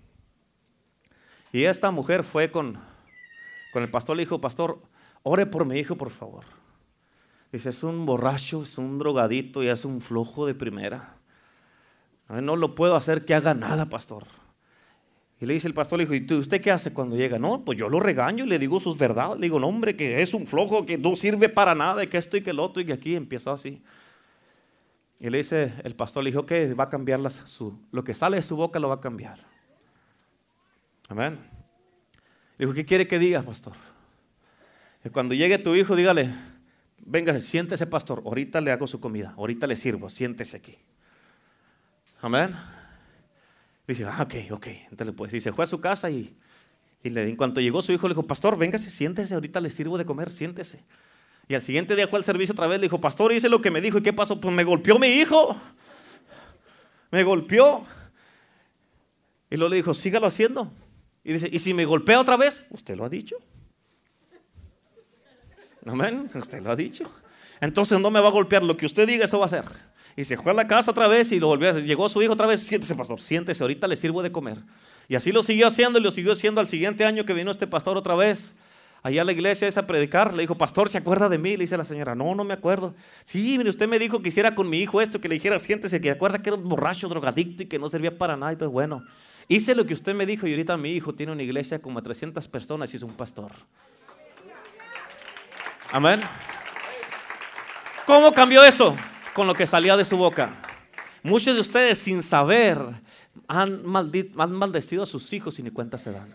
[1.52, 2.78] Y esta mujer fue con,
[3.72, 4.80] con el pastor, le dijo, pastor,
[5.22, 6.44] ore por mi hijo, por favor.
[7.52, 11.19] Dice, es un borracho, es un drogadito y es un flojo de primera.
[12.30, 14.24] No lo puedo hacer que haga nada, pastor.
[15.40, 17.38] Y le dice el pastor, le dijo, ¿y usted qué hace cuando llega?
[17.38, 19.36] No, pues yo lo regaño y le digo sus verdades.
[19.36, 22.36] Le digo, no, hombre, que es un flojo, que no sirve para nada, que esto
[22.36, 23.82] y que el otro, y que aquí empezó así.
[25.18, 28.36] Y le dice el pastor, le dijo que va a cambiar su, lo que sale
[28.36, 29.38] de su boca lo va a cambiar.
[31.08, 31.38] Amén.
[32.58, 33.72] Le dijo, ¿qué quiere que diga, pastor?
[35.04, 36.34] Y cuando llegue tu hijo, dígale,
[36.98, 40.76] venga, siéntese, pastor, ahorita le hago su comida, ahorita le sirvo, siéntese aquí.
[42.22, 42.54] Amén.
[43.86, 44.66] Dice, ah, ok, ok.
[44.90, 46.36] Entonces, pues, y se fue a su casa y,
[47.02, 49.98] y le, en cuanto llegó su hijo, le dijo, pastor, véngase, siéntese, ahorita le sirvo
[49.98, 50.84] de comer, siéntese.
[51.48, 53.70] Y al siguiente día fue al servicio otra vez, le dijo, pastor, hice lo que
[53.70, 53.98] me dijo.
[53.98, 54.40] ¿Y qué pasó?
[54.40, 55.56] Pues me golpeó mi hijo.
[57.10, 57.84] Me golpeó.
[59.50, 60.70] Y luego le dijo, sígalo haciendo.
[61.24, 62.62] Y dice, ¿y si me golpea otra vez?
[62.70, 63.36] Usted lo ha dicho.
[65.86, 67.10] Amén, usted lo ha dicho.
[67.60, 69.64] Entonces no me va a golpear, lo que usted diga, eso va a ser.
[70.16, 71.72] Y se fue a la casa otra vez y lo volvió a.
[71.72, 74.58] Llegó su hijo otra vez, siéntese pastor, siéntese, ahorita le sirvo de comer.
[75.08, 77.66] Y así lo siguió haciendo y lo siguió haciendo al siguiente año que vino este
[77.66, 78.54] pastor otra vez.
[79.02, 81.56] Allá a la iglesia esa a predicar, le dijo, pastor, ¿se acuerda de mí?
[81.56, 82.94] Le dice la señora, no, no me acuerdo.
[83.24, 86.02] Sí, mire, usted me dijo que hiciera con mi hijo esto, que le dijera, siéntese,
[86.02, 88.52] que acuerda que era un borracho, drogadicto y que no servía para nada.
[88.52, 89.02] Y todo, bueno,
[89.48, 92.46] hice lo que usted me dijo y ahorita mi hijo tiene una iglesia como 300
[92.48, 93.52] personas y es un pastor.
[95.90, 96.20] Amén.
[98.04, 98.94] ¿Cómo cambió eso?
[99.40, 100.50] Con lo que salía de su boca.
[101.22, 102.76] Muchos de ustedes sin saber
[103.48, 103.82] han,
[104.36, 106.34] han maldecido a sus hijos y ni cuenta se dan.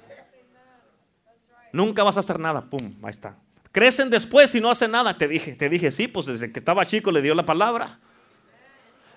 [1.72, 2.62] Nunca vas a hacer nada.
[2.62, 3.36] Pum, ahí está.
[3.72, 5.16] Crecen después y no hacen nada.
[5.16, 8.00] Te dije, te dije, sí, pues desde que estaba chico le dio la palabra.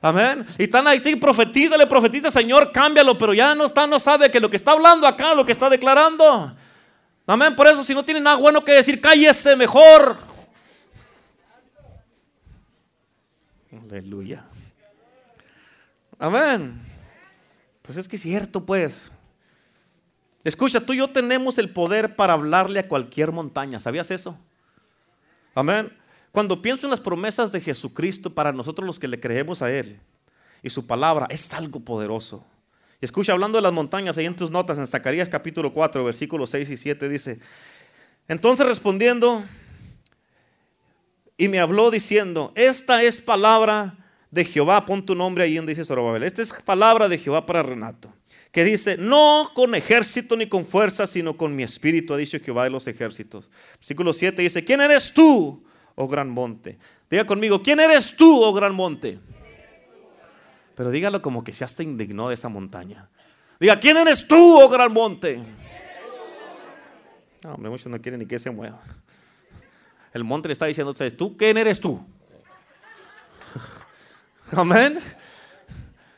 [0.03, 0.45] Amén.
[0.59, 4.39] Y están ahí, profetiza, le profetiza, Señor, cámbialo, pero ya no está, no sabe que
[4.39, 6.55] lo que está hablando acá, lo que está declarando.
[7.27, 7.57] Amén.
[7.57, 10.28] Por eso, si no tiene nada bueno que decir, cállese mejor.
[13.91, 14.45] Aleluya.
[16.19, 16.79] Amén.
[17.83, 19.11] Pues es que es cierto, pues.
[20.45, 23.81] Escucha, tú y yo tenemos el poder para hablarle a cualquier montaña.
[23.81, 24.39] ¿Sabías eso?
[25.55, 25.91] Amén.
[26.33, 29.99] Cuando pienso en las promesas de Jesucristo para nosotros los que le creemos a Él
[30.63, 32.45] y su palabra, es algo poderoso.
[33.01, 36.71] escucha, hablando de las montañas, ahí en tus notas, en Zacarías capítulo 4, versículos 6
[36.71, 37.41] y 7, dice,
[38.27, 39.45] entonces respondiendo,
[41.39, 43.97] y me habló diciendo, esta es palabra
[44.31, 47.63] de Jehová, pon tu nombre ahí donde dice Zorobabel, esta es palabra de Jehová para
[47.63, 48.13] Renato,
[48.51, 52.65] que dice, no con ejército ni con fuerza, sino con mi espíritu, ha dicho Jehová
[52.65, 53.49] de los ejércitos.
[53.77, 56.77] Versículo 7 dice, ¿quién eres tú, oh gran monte?
[57.09, 59.21] Diga conmigo, ¿quién eres tú, oh gran monte?
[60.75, 63.09] Pero dígalo como que se hasta indignó de esa montaña.
[63.61, 65.41] Diga, ¿quién eres tú, oh gran monte?
[67.45, 68.81] No, hombre, muchos no quieren ni que se mueva.
[70.19, 72.05] El monte le está diciendo a ustedes, ¿tú quién eres tú?
[74.53, 74.99] Amén.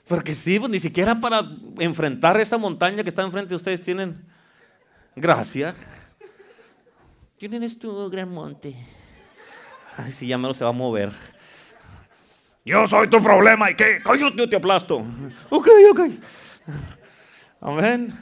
[0.09, 1.45] Porque sí, pues, ni siquiera para
[1.79, 4.25] enfrentar esa montaña que está enfrente de ustedes tienen
[5.15, 5.75] gracia.
[7.39, 8.75] ¿Quién eres tú, gran monte?
[9.97, 11.13] Ay, si ya menos se va a mover.
[12.65, 15.05] Yo soy tu problema y qué, coño, yo te aplasto.
[15.51, 16.01] Ok, ok.
[17.61, 18.19] Amén.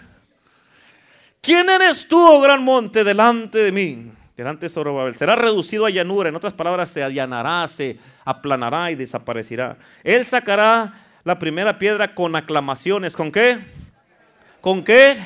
[1.40, 4.17] ¿Quién eres tú, oh gran monte, delante de mí?
[4.42, 5.14] Delante de Zorobabel.
[5.14, 9.76] Será reducido a llanura, en otras palabras, se allanará, se aplanará y desaparecerá.
[10.04, 13.16] Él sacará la primera piedra con aclamaciones.
[13.16, 13.58] ¿Con qué?
[14.60, 15.18] ¿Con qué?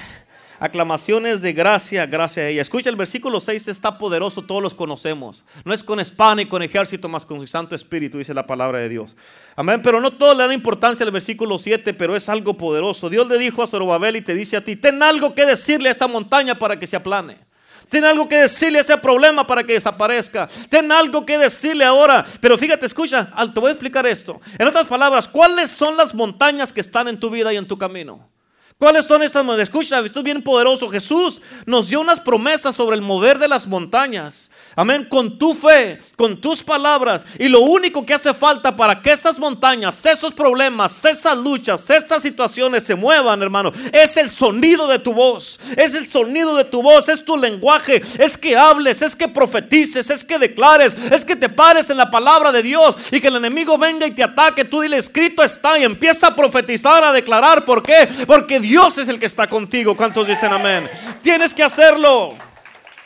[0.58, 2.62] aclamaciones de gracia, gracia a ella.
[2.62, 5.44] Escucha, el versículo 6 está poderoso, todos los conocemos.
[5.64, 8.78] No es con espada ni con ejército, más con su Santo Espíritu, dice la palabra
[8.78, 9.16] de Dios.
[9.56, 13.10] Amén, pero no todo le da importancia al versículo 7, pero es algo poderoso.
[13.10, 15.92] Dios le dijo a Zorobabel y te dice a ti, ten algo que decirle a
[15.92, 17.38] esta montaña para que se aplane.
[17.92, 20.48] Ten algo que decirle a ese problema para que desaparezca.
[20.70, 22.24] Ten algo que decirle ahora.
[22.40, 24.40] Pero fíjate, escucha, te voy a explicar esto.
[24.58, 27.76] En otras palabras, ¿cuáles son las montañas que están en tu vida y en tu
[27.76, 28.30] camino?
[28.78, 29.68] ¿Cuáles son estas montañas?
[29.68, 30.88] Escucha, esto es bien poderoso.
[30.88, 34.50] Jesús nos dio unas promesas sobre el mover de las montañas.
[34.74, 37.24] Amén, con tu fe, con tus palabras.
[37.38, 42.22] Y lo único que hace falta para que esas montañas, esos problemas, esas luchas, esas
[42.22, 45.60] situaciones se muevan, hermano, es el sonido de tu voz.
[45.76, 48.02] Es el sonido de tu voz, es tu lenguaje.
[48.18, 52.10] Es que hables, es que profetices, es que declares, es que te pares en la
[52.10, 54.64] palabra de Dios y que el enemigo venga y te ataque.
[54.64, 57.64] Tú dile, escrito está y empieza a profetizar, a declarar.
[57.64, 58.08] ¿Por qué?
[58.26, 59.96] Porque Dios es el que está contigo.
[59.96, 60.88] ¿Cuántos dicen amén?
[61.22, 62.51] Tienes que hacerlo.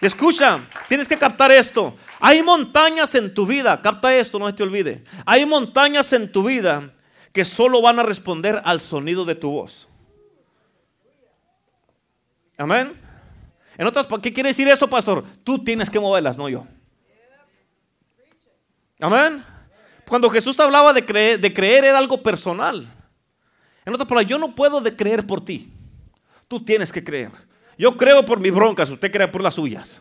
[0.00, 1.96] Escucha, tienes que captar esto.
[2.20, 5.04] Hay montañas en tu vida, capta esto, no se te olvide.
[5.24, 6.92] Hay montañas en tu vida
[7.32, 9.88] que solo van a responder al sonido de tu voz.
[12.56, 12.98] Amén.
[13.76, 15.24] En otras, ¿qué quiere decir eso, pastor?
[15.44, 16.66] Tú tienes que moverlas, no yo.
[19.00, 19.44] Amén.
[20.08, 22.86] Cuando Jesús hablaba de creer, de creer era algo personal.
[23.84, 25.72] En otras palabras, yo no puedo de creer por ti.
[26.48, 27.30] Tú tienes que creer.
[27.78, 30.00] Yo creo por mis broncas, usted cree por las suyas.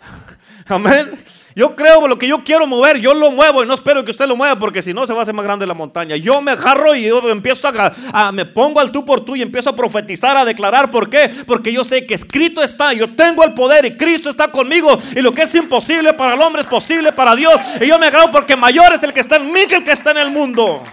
[0.66, 1.24] Amén.
[1.56, 4.10] Yo creo por lo que yo quiero mover, yo lo muevo y no espero que
[4.10, 6.14] usted lo mueva porque si no se va a hacer más grande la montaña.
[6.14, 7.66] Yo me agarro y yo empiezo
[8.12, 10.90] a, me pongo al tú por tú y empiezo a profetizar, a declarar.
[10.90, 11.30] ¿Por qué?
[11.46, 15.22] Porque yo sé que escrito está, yo tengo el poder y Cristo está conmigo y
[15.22, 17.54] lo que es imposible para el hombre es posible para Dios.
[17.80, 19.92] Y yo me agarro porque mayor es el que está en mí que el que
[19.92, 20.84] está en el mundo.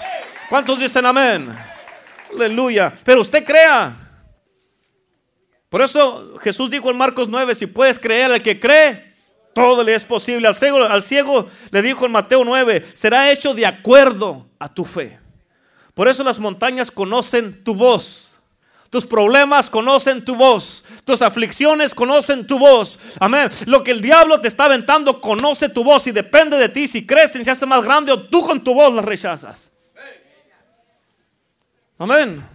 [0.47, 1.49] ¿Cuántos dicen amén?
[2.33, 2.93] Aleluya.
[3.03, 4.02] Pero usted crea.
[5.73, 9.11] Por eso Jesús dijo en Marcos 9, si puedes creer al que cree,
[9.55, 10.47] todo le es posible.
[10.47, 14.85] Al ciego, al ciego le dijo en Mateo 9, será hecho de acuerdo a tu
[14.85, 15.17] fe.
[15.95, 18.35] Por eso las montañas conocen tu voz.
[18.91, 20.83] Tus problemas conocen tu voz.
[21.05, 22.99] Tus aflicciones conocen tu voz.
[23.19, 23.49] Amén.
[23.65, 27.03] Lo que el diablo te está aventando conoce tu voz y depende de ti si
[27.07, 29.71] crecen, se hace más grande o tú con tu voz las rechazas.
[31.97, 32.52] Amén.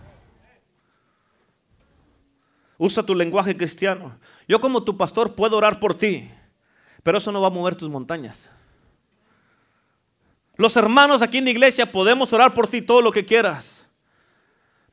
[2.79, 4.17] Usa tu lenguaje cristiano.
[4.47, 6.31] Yo como tu pastor puedo orar por ti.
[7.03, 8.49] Pero eso no va a mover tus montañas.
[10.57, 13.87] Los hermanos aquí en la iglesia podemos orar por ti todo lo que quieras.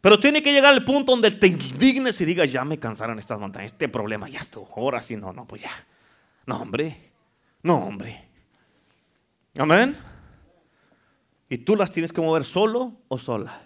[0.01, 3.39] Pero tiene que llegar al punto donde te indignes y digas, ya me cansaron estas
[3.39, 4.69] montañas, este problema ya estuvo.
[4.75, 5.71] Ahora sí, no, no, pues ya.
[6.45, 7.11] No, hombre.
[7.63, 8.27] No, hombre.
[9.57, 9.97] Amén.
[11.49, 13.61] Y tú las tienes que mover solo o sola.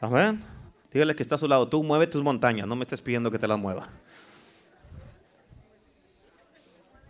[0.00, 0.55] Amén.
[0.96, 3.38] Dígale que está a su lado, tú mueve tus montañas, no me estés pidiendo que
[3.38, 3.86] te las mueva.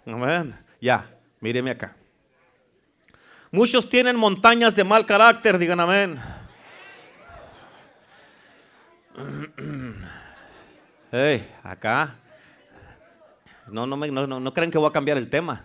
[0.04, 0.58] Amén.
[0.80, 1.94] Ya, míreme acá.
[3.52, 6.20] Muchos tienen montañas de mal carácter, digan amén.
[11.12, 12.16] Hey, acá.
[13.68, 15.62] No, no, me, no, no, crean que voy a cambiar el tema.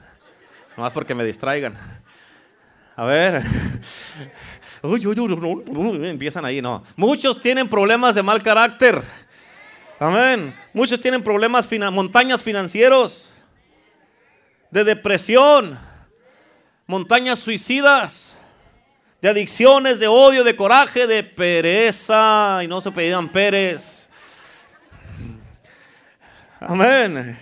[0.78, 1.76] Nomás porque me distraigan.
[2.96, 3.42] A ver.
[4.84, 6.84] Empiezan ahí, no.
[6.96, 9.02] Muchos tienen problemas de mal carácter.
[10.00, 10.56] Amén.
[10.74, 13.30] Muchos tienen problemas, montañas financieros
[14.72, 15.78] de depresión,
[16.88, 18.34] montañas suicidas,
[19.22, 24.10] de adicciones, de odio, de coraje, de pereza, y no se pedían Pérez.
[26.60, 27.38] Amén.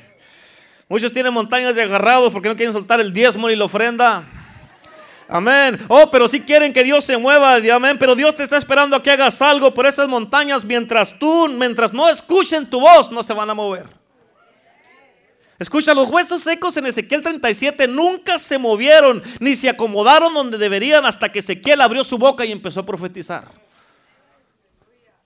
[0.89, 4.25] Muchos tienen montañas de agarrados porque no quieren soltar el diezmo ni la ofrenda.
[5.31, 5.79] Amén.
[5.87, 7.97] Oh, pero si quieren que Dios se mueva, amén.
[7.99, 11.93] Pero Dios te está esperando a que hagas algo por esas montañas mientras tú, mientras
[11.93, 13.85] no escuchen tu voz, no se van a mover.
[15.59, 21.05] Escucha, los huesos secos en Ezequiel 37 nunca se movieron ni se acomodaron donde deberían
[21.05, 23.51] hasta que Ezequiel abrió su boca y empezó a profetizar.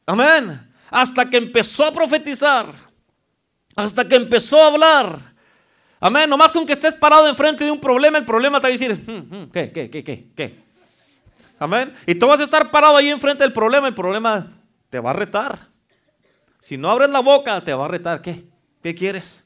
[0.06, 0.70] Amén.
[0.90, 2.74] Hasta que empezó a profetizar.
[3.74, 5.33] Hasta que empezó a hablar.
[6.04, 6.30] Amén.
[6.30, 8.94] Nomás con que estés parado enfrente de un problema, el problema te va a decir,
[8.94, 10.60] hmm, hmm, ¿qué, qué, qué, qué, qué?
[11.58, 11.96] Amén.
[12.06, 14.52] Y tú vas a estar parado ahí enfrente del problema, el problema
[14.90, 15.70] te va a retar.
[16.60, 18.22] Si no abres la boca, te va a retar.
[18.22, 18.44] ¿Qué?
[18.82, 19.46] ¿Qué quieres?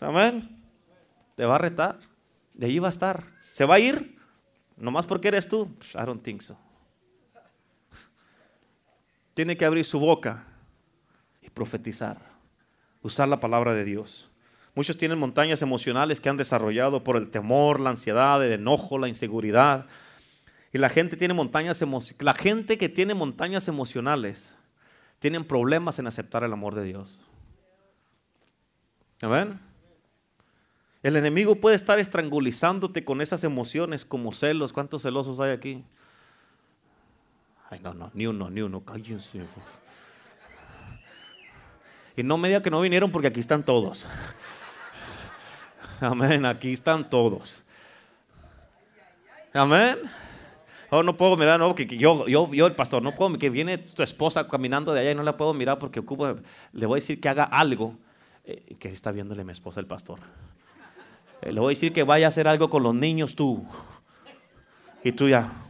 [0.00, 0.48] Amén.
[1.36, 2.00] Te va a retar.
[2.54, 3.22] De ahí va a estar.
[3.38, 4.18] ¿Se va a ir?
[4.76, 5.72] Nomás porque eres tú.
[5.78, 6.58] Pues, I don't think so.
[9.32, 10.42] Tiene que abrir su boca
[11.40, 12.35] y profetizar.
[13.06, 14.28] Usar la palabra de Dios.
[14.74, 19.06] Muchos tienen montañas emocionales que han desarrollado por el temor, la ansiedad, el enojo, la
[19.06, 19.86] inseguridad.
[20.72, 21.80] Y la gente tiene montañas
[22.18, 24.52] La gente que tiene montañas emocionales
[25.20, 27.20] tienen problemas en aceptar el amor de Dios.
[29.20, 29.60] Amén.
[31.04, 34.72] El enemigo puede estar estrangulizándote con esas emociones como celos.
[34.72, 35.84] ¿Cuántos celosos hay aquí?
[37.70, 39.44] Ay, no, no, ni uno, ni uno, cállense.
[42.16, 44.06] Y no me diga que no vinieron porque aquí están todos.
[46.00, 47.62] Amén, aquí están todos.
[49.52, 49.98] Amén.
[50.90, 53.76] Oh, no puedo mirar, no, que yo, yo, yo, el pastor, no puedo, que viene
[53.78, 56.36] tu esposa caminando de allá y no la puedo mirar porque ocupo,
[56.72, 57.94] le voy a decir que haga algo
[58.44, 60.20] eh, que está viéndole mi esposa, el pastor.
[61.42, 63.66] Eh, le voy a decir que vaya a hacer algo con los niños tú.
[65.02, 65.65] Y tú ya.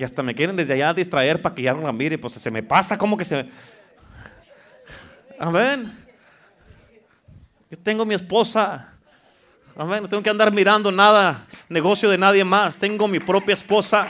[0.00, 2.16] Y hasta me quieren desde allá distraer para que ya no la mire.
[2.16, 3.46] Pues se me pasa como que se...
[5.38, 5.94] Amén.
[7.70, 8.94] Yo tengo mi esposa.
[9.76, 10.02] Amén.
[10.02, 12.78] No tengo que andar mirando nada, negocio de nadie más.
[12.78, 14.06] Tengo mi propia esposa.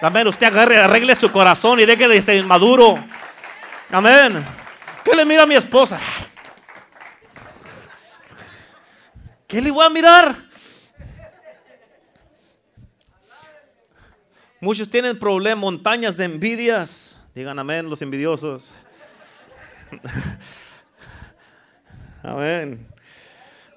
[0.00, 0.28] Amén.
[0.28, 3.04] Usted agarre, arregle su corazón y deje de ser inmaduro.
[3.90, 4.44] Amén.
[5.02, 5.98] ¿Qué le mira a mi esposa?
[9.48, 10.36] ¿Qué le voy a mirar?
[14.62, 17.16] Muchos tienen problemas, montañas de envidias.
[17.34, 18.70] Digan amén los envidiosos.
[22.22, 22.86] amén.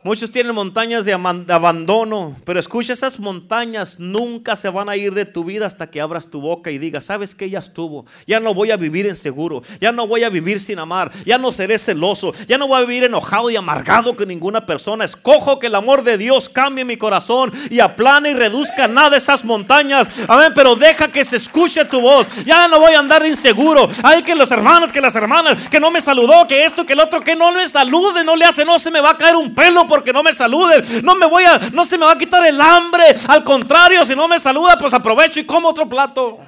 [0.05, 5.25] Muchos tienen montañas de, abandono, pero escucha, esas montañas nunca se van a ir de
[5.25, 8.05] tu vida hasta que abras tu boca y digas, ¿sabes que Ya estuvo.
[8.27, 11.51] Ya no voy a vivir inseguro, ya no voy a vivir sin amar, ya no
[11.51, 15.05] seré celoso, ya no voy a vivir enojado y amargado con ninguna persona.
[15.05, 19.43] Escojo que el amor de Dios cambie mi corazón y aplane y reduzca nada esas
[19.43, 20.07] montañas.
[20.27, 22.27] Amén, pero deja que se escuche tu voz.
[22.45, 23.89] Ya no voy a andar de inseguro.
[24.03, 26.99] Hay que los hermanos, que las hermanas, que no me saludó, que esto, que el
[26.99, 29.55] otro, que no me salude, no le hace, no se me va a caer un
[29.55, 31.03] pelo porque no me saluden.
[31.03, 33.15] No me voy a, no se me va a quitar el hambre.
[33.27, 36.39] Al contrario, si no me saluda, pues aprovecho y como otro plato.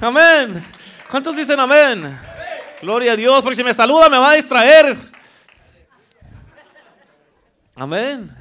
[0.00, 0.64] Amén.
[1.10, 2.18] ¿Cuántos dicen amén?
[2.82, 4.96] Gloria a Dios, porque si me saluda me va a distraer.
[7.74, 8.36] Amén.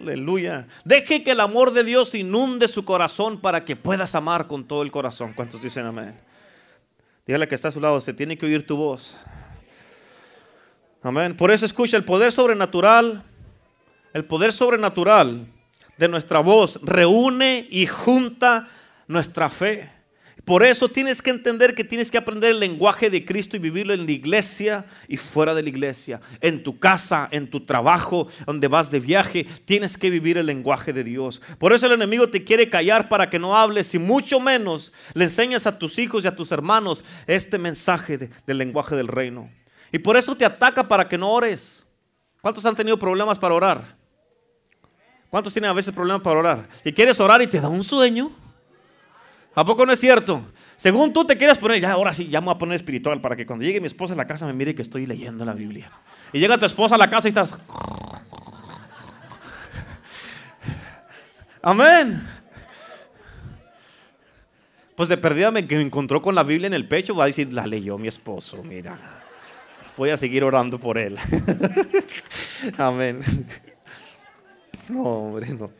[0.00, 0.66] Aleluya.
[0.84, 4.82] Deje que el amor de Dios inunde su corazón para que puedas amar con todo
[4.82, 5.32] el corazón.
[5.32, 6.18] ¿Cuántos dicen amén?
[7.24, 9.16] Dígale que está a su lado, se tiene que oír tu voz.
[11.02, 11.36] Amén.
[11.36, 13.22] Por eso escucha el poder sobrenatural,
[14.12, 15.46] el poder sobrenatural
[15.96, 18.68] de nuestra voz reúne y junta
[19.06, 19.90] nuestra fe.
[20.44, 23.92] Por eso tienes que entender que tienes que aprender el lenguaje de Cristo y vivirlo
[23.92, 26.22] en la iglesia y fuera de la iglesia.
[26.40, 30.94] En tu casa, en tu trabajo, donde vas de viaje, tienes que vivir el lenguaje
[30.94, 31.42] de Dios.
[31.58, 35.24] Por eso el enemigo te quiere callar para que no hables y mucho menos le
[35.24, 39.50] enseñas a tus hijos y a tus hermanos este mensaje del lenguaje del reino.
[39.92, 41.86] Y por eso te ataca para que no ores.
[42.40, 43.96] ¿Cuántos han tenido problemas para orar?
[45.30, 46.68] ¿Cuántos tienen a veces problemas para orar?
[46.84, 48.30] Y quieres orar y te da un sueño.
[49.54, 50.42] ¿A poco no es cierto?
[50.76, 53.34] Según tú te quieres poner, ya ahora sí, ya me voy a poner espiritual para
[53.34, 55.90] que cuando llegue mi esposa a la casa me mire que estoy leyendo la Biblia.
[56.32, 57.56] Y llega tu esposa a la casa y estás...
[61.60, 62.24] Amén.
[64.94, 67.66] Pues de perdida me encontró con la Biblia en el pecho, va a decir, la
[67.66, 68.96] leyó mi esposo, mira
[69.98, 71.18] voy a seguir orando por él.
[72.78, 73.20] Amén.
[74.88, 75.70] No, hombre, no.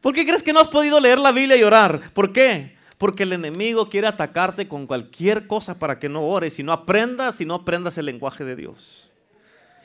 [0.00, 2.00] ¿Por qué crees que no has podido leer la Biblia y orar?
[2.14, 2.76] ¿Por qué?
[2.98, 7.40] Porque el enemigo quiere atacarte con cualquier cosa para que no ores y no aprendas
[7.40, 9.10] y no aprendas el lenguaje de Dios.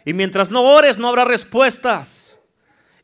[0.05, 2.26] Y mientras no ores no habrá respuestas.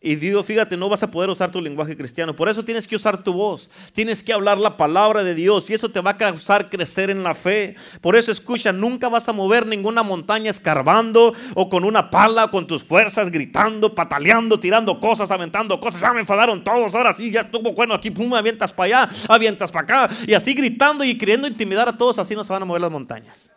[0.05, 2.35] Y Dios, fíjate, no vas a poder usar tu lenguaje cristiano.
[2.35, 3.69] Por eso tienes que usar tu voz.
[3.93, 5.69] Tienes que hablar la palabra de Dios.
[5.69, 7.77] Y eso te va a causar crecer en la fe.
[8.01, 12.67] Por eso escucha, nunca vas a mover ninguna montaña escarbando o con una pala, con
[12.67, 16.01] tus fuerzas, gritando, pataleando, tirando cosas, aventando cosas.
[16.01, 16.93] Ya me enfadaron todos.
[16.93, 18.11] Ahora sí, ya estuvo bueno aquí.
[18.11, 20.15] Pum, avientas para allá, avientas para acá.
[20.27, 22.19] Y así gritando y queriendo intimidar a todos.
[22.19, 23.49] Así no se van a mover las montañas.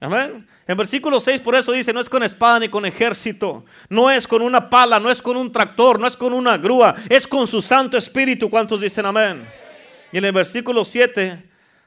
[0.00, 0.44] Amén.
[0.66, 4.26] En versículo 6 por eso dice, no es con espada ni con ejército, no es
[4.26, 7.46] con una pala, no es con un tractor, no es con una grúa, es con
[7.46, 8.48] su Santo Espíritu.
[8.48, 9.46] ¿Cuántos dicen amén?
[10.10, 11.42] Y en el versículo 7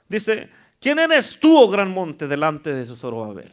[0.08, 0.50] dice,
[0.80, 3.52] ¿quién eres tú, oh gran monte, delante de su Zorobabel?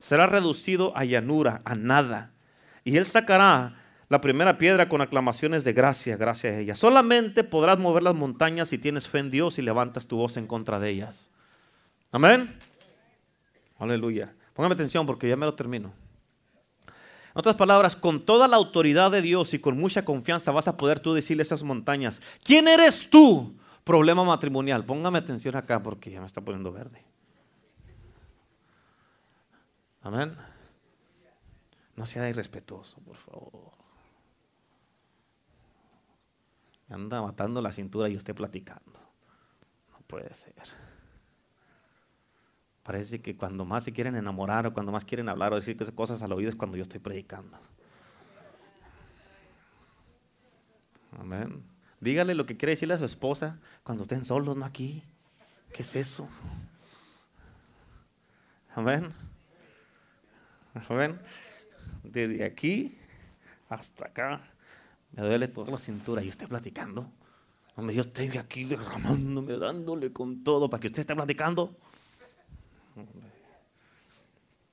[0.00, 2.32] Será reducido a llanura, a nada.
[2.82, 3.76] Y él sacará
[4.08, 6.74] la primera piedra con aclamaciones de gracia, gracias a ella.
[6.74, 10.46] Solamente podrás mover las montañas si tienes fe en Dios y levantas tu voz en
[10.46, 11.30] contra de ellas.
[12.12, 12.56] Amén.
[13.78, 14.35] Aleluya.
[14.56, 15.92] Póngame atención porque ya me lo termino.
[16.88, 20.78] En otras palabras, con toda la autoridad de Dios y con mucha confianza vas a
[20.78, 23.54] poder tú decirle a esas montañas, ¿quién eres tú?
[23.84, 24.86] Problema matrimonial.
[24.86, 27.04] Póngame atención acá porque ya me está poniendo verde.
[30.00, 30.34] Amén.
[31.94, 33.72] No sea irrespetuoso, por favor.
[36.88, 38.98] Me anda matando la cintura y usted platicando.
[39.92, 40.54] No puede ser.
[42.86, 46.22] Parece que cuando más se quieren enamorar o cuando más quieren hablar o decir cosas
[46.22, 47.58] al oído es cuando yo estoy predicando.
[51.18, 51.64] Amén.
[51.98, 55.02] Dígale lo que quiere decirle a su esposa cuando estén solos, no aquí.
[55.72, 56.28] ¿Qué es eso?
[58.76, 59.12] Amén.
[60.88, 61.18] Amén.
[62.04, 62.96] Desde aquí
[63.68, 64.40] hasta acá
[65.10, 67.10] me duele toda la cintura y usted platicando.
[67.74, 71.76] Hombre, yo estoy aquí derramándome, dándole con todo para que usted esté platicando.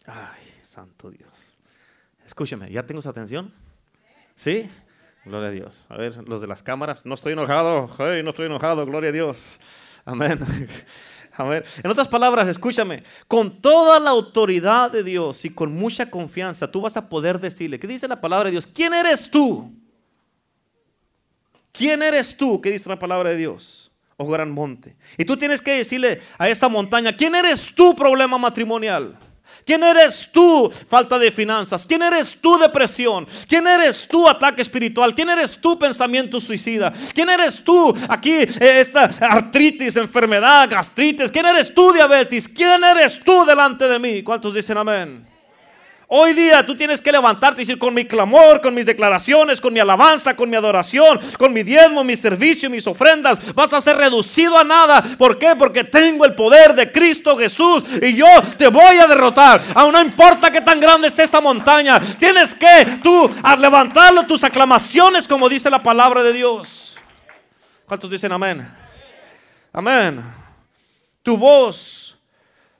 [0.06, 1.32] Ay, santo Dios.
[2.26, 3.54] Escúcheme, ¿ya tengo su atención?
[4.36, 4.70] ¿Sí?
[5.26, 5.86] Gloria a Dios.
[5.90, 9.60] A ver, los de las cámaras, no estoy enojado, no estoy enojado, gloria a Dios.
[10.06, 10.40] Amén.
[11.84, 16.82] En otras palabras, escúchame, con toda la autoridad de Dios y con mucha confianza, tú
[16.82, 18.68] vas a poder decirle, ¿qué dice la palabra de Dios?
[18.68, 19.74] ¿Quién eres tú?
[21.72, 22.62] ¿Quién eres tú?
[22.62, 23.83] ¿Qué dice la palabra de Dios?
[24.28, 24.96] Gran monte.
[25.18, 29.18] Y tú tienes que decirle a esa montaña, ¿quién eres tú problema matrimonial?
[29.66, 31.86] ¿Quién eres tú falta de finanzas?
[31.86, 33.26] ¿Quién eres tú depresión?
[33.48, 35.16] ¿Quién eres tú ataque espiritual?
[35.16, 36.92] ¿Quién eres tú pensamiento suicida?
[37.14, 41.32] ¿Quién eres tú aquí eh, esta artritis, enfermedad, gastritis?
[41.32, 42.48] ¿Quién eres tú diabetes?
[42.48, 44.24] ¿Quién eres tú delante de mí?
[44.24, 45.33] ¿Cuántos dicen amén?
[46.08, 49.74] Hoy día tú tienes que levantarte y decir con mi clamor, con mis declaraciones, con
[49.74, 53.98] mi alabanza, con mi adoración, con mi diezmo, mi servicio, mis ofrendas, vas a ser
[53.98, 55.02] reducido a nada.
[55.18, 55.56] ¿Por qué?
[55.58, 58.28] Porque tengo el poder de Cristo Jesús y yo
[58.58, 59.62] te voy a derrotar.
[59.74, 65.28] Aún no importa que tan grande esté esta montaña, tienes que tú levantarlo tus aclamaciones
[65.28, 66.98] como dice la palabra de Dios.
[67.88, 68.68] ¿Cuántos dicen amén?
[69.72, 70.24] Amén.
[71.24, 72.18] Tu voz,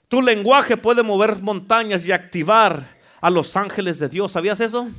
[0.08, 2.93] tu lenguaje puede mover montañas y activar
[3.24, 4.32] a los ángeles de Dios.
[4.32, 4.90] ¿Sabías eso?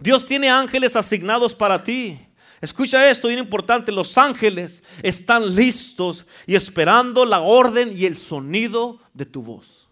[0.00, 2.18] Dios tiene ángeles asignados para ti.
[2.60, 8.98] Escucha esto, bien importante, los ángeles están listos y esperando la orden y el sonido
[9.14, 9.86] de tu voz.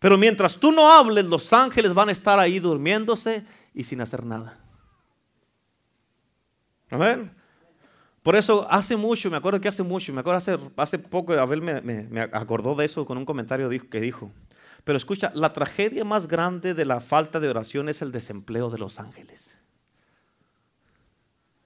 [0.00, 4.24] Pero mientras tú no hables, los ángeles van a estar ahí durmiéndose y sin hacer
[4.24, 4.58] nada.
[6.90, 7.30] Amén.
[8.24, 11.62] Por eso hace mucho, me acuerdo que hace mucho, me acuerdo hace, hace poco, Abel
[11.62, 14.32] me, me acordó de eso con un comentario que dijo.
[14.84, 18.78] Pero escucha, la tragedia más grande de la falta de oración es el desempleo de
[18.78, 19.56] los ángeles.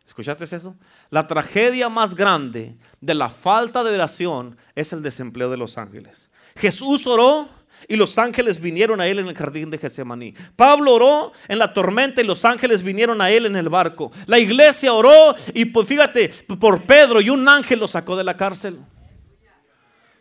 [0.06, 0.76] ¿Escuchaste eso?
[1.10, 6.30] La tragedia más grande de la falta de oración es el desempleo de los ángeles.
[6.56, 7.48] Jesús oró
[7.88, 10.34] y los ángeles vinieron a él en el jardín de Getsemaní.
[10.54, 14.10] Pablo oró en la tormenta y los ángeles vinieron a él en el barco.
[14.26, 18.36] La iglesia oró y pues fíjate, por Pedro y un ángel lo sacó de la
[18.36, 18.78] cárcel.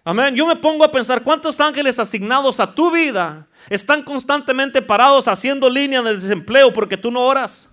[0.08, 0.36] Amén.
[0.36, 5.68] Yo me pongo a pensar cuántos ángeles asignados a tu vida están constantemente parados haciendo
[5.68, 7.68] línea de desempleo porque tú no oras.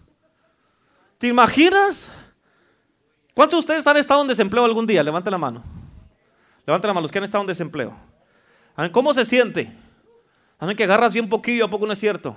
[1.18, 2.08] ¿Te imaginas?
[3.34, 5.02] ¿Cuántos de ustedes han estado en desempleo algún día?
[5.02, 5.62] Levante la mano.
[6.66, 7.94] Levante la mano los que han estado en desempleo.
[8.92, 9.70] ¿Cómo se siente?
[10.58, 12.34] Amén, que agarras bien poquillo, ¿a poco no es cierto?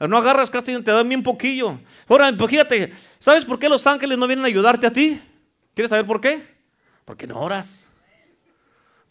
[0.00, 1.78] No agarras casi, te dan bien poquillo.
[2.08, 5.22] Ahora, pues fíjate, ¿sabes por qué los ángeles no vienen a ayudarte a ti?
[5.74, 6.44] ¿Quieres saber por qué?
[7.04, 7.86] Porque no oras.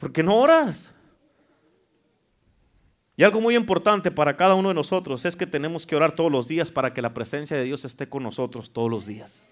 [0.01, 0.91] ¿Por qué no oras?
[3.15, 6.31] Y algo muy importante para cada uno de nosotros es que tenemos que orar todos
[6.31, 9.45] los días para que la presencia de Dios esté con nosotros todos los días.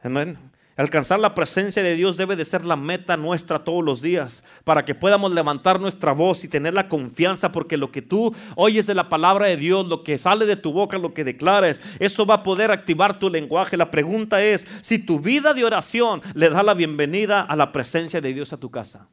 [0.00, 0.38] Amén.
[0.76, 4.84] Alcanzar la presencia de Dios debe de ser la meta nuestra todos los días, para
[4.84, 8.94] que podamos levantar nuestra voz y tener la confianza, porque lo que tú oyes de
[8.94, 12.34] la palabra de Dios, lo que sale de tu boca, lo que declares, eso va
[12.34, 13.76] a poder activar tu lenguaje.
[13.76, 18.20] La pregunta es si tu vida de oración le da la bienvenida a la presencia
[18.20, 19.08] de Dios a tu casa.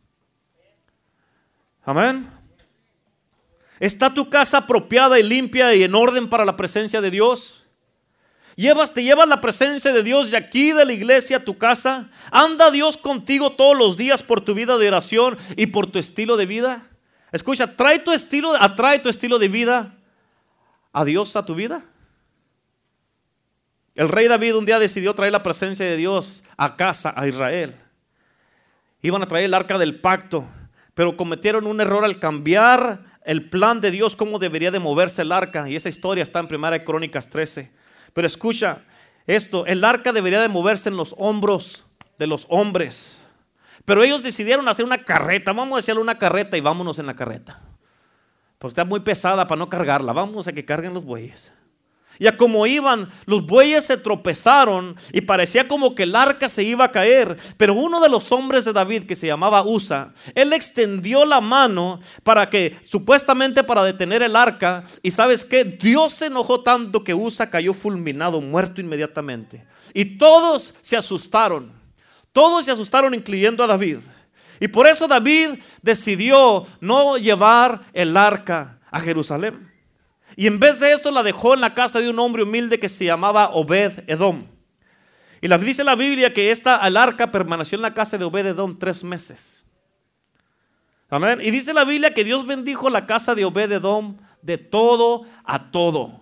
[1.90, 2.30] Amén.
[3.80, 7.66] ¿Está tu casa apropiada y limpia y en orden para la presencia de Dios?
[8.56, 12.12] Llevas, te llevas la presencia de Dios de aquí de la iglesia a tu casa.
[12.30, 16.38] Anda Dios contigo todos los días por tu vida de oración y por tu estilo
[16.38, 16.88] de vida.
[17.32, 19.98] Escucha, trae tu estilo, atrae tu estilo de vida
[20.94, 21.84] a Dios a tu vida.
[23.96, 27.76] El rey David un día decidió traer la presencia de Dios a casa, a Israel.
[29.02, 30.48] Iban a traer el arca del pacto
[31.00, 35.32] pero cometieron un error al cambiar el plan de Dios, cómo debería de moverse el
[35.32, 35.70] arca.
[35.70, 37.72] Y esa historia está en Primera de Crónicas 13.
[38.12, 38.82] Pero escucha
[39.26, 41.86] esto, el arca debería de moverse en los hombros
[42.18, 43.22] de los hombres.
[43.86, 47.16] Pero ellos decidieron hacer una carreta, vamos a hacerle una carreta y vámonos en la
[47.16, 47.62] carreta.
[48.58, 51.54] Porque está muy pesada para no cargarla, vamos a que carguen los bueyes.
[52.20, 56.64] Y a como iban, los bueyes se tropezaron y parecía como que el arca se
[56.64, 57.38] iba a caer.
[57.56, 62.02] Pero uno de los hombres de David, que se llamaba Usa, él extendió la mano
[62.24, 64.84] para que, supuestamente para detener el arca.
[65.02, 65.64] Y sabes qué?
[65.64, 69.66] Dios se enojó tanto que Usa cayó fulminado, muerto inmediatamente.
[69.94, 71.72] Y todos se asustaron.
[72.34, 74.00] Todos se asustaron, incluyendo a David.
[74.60, 75.52] Y por eso David
[75.82, 79.69] decidió no llevar el arca a Jerusalén.
[80.40, 82.88] Y en vez de esto la dejó en la casa de un hombre humilde que
[82.88, 84.46] se llamaba Obed Edom.
[85.42, 88.46] Y la, dice la Biblia que esta al arca permaneció en la casa de Obed
[88.46, 89.66] Edom tres meses.
[91.10, 91.40] Amén.
[91.44, 95.72] Y dice la Biblia que Dios bendijo la casa de Obed Edom de todo a
[95.72, 96.22] todo.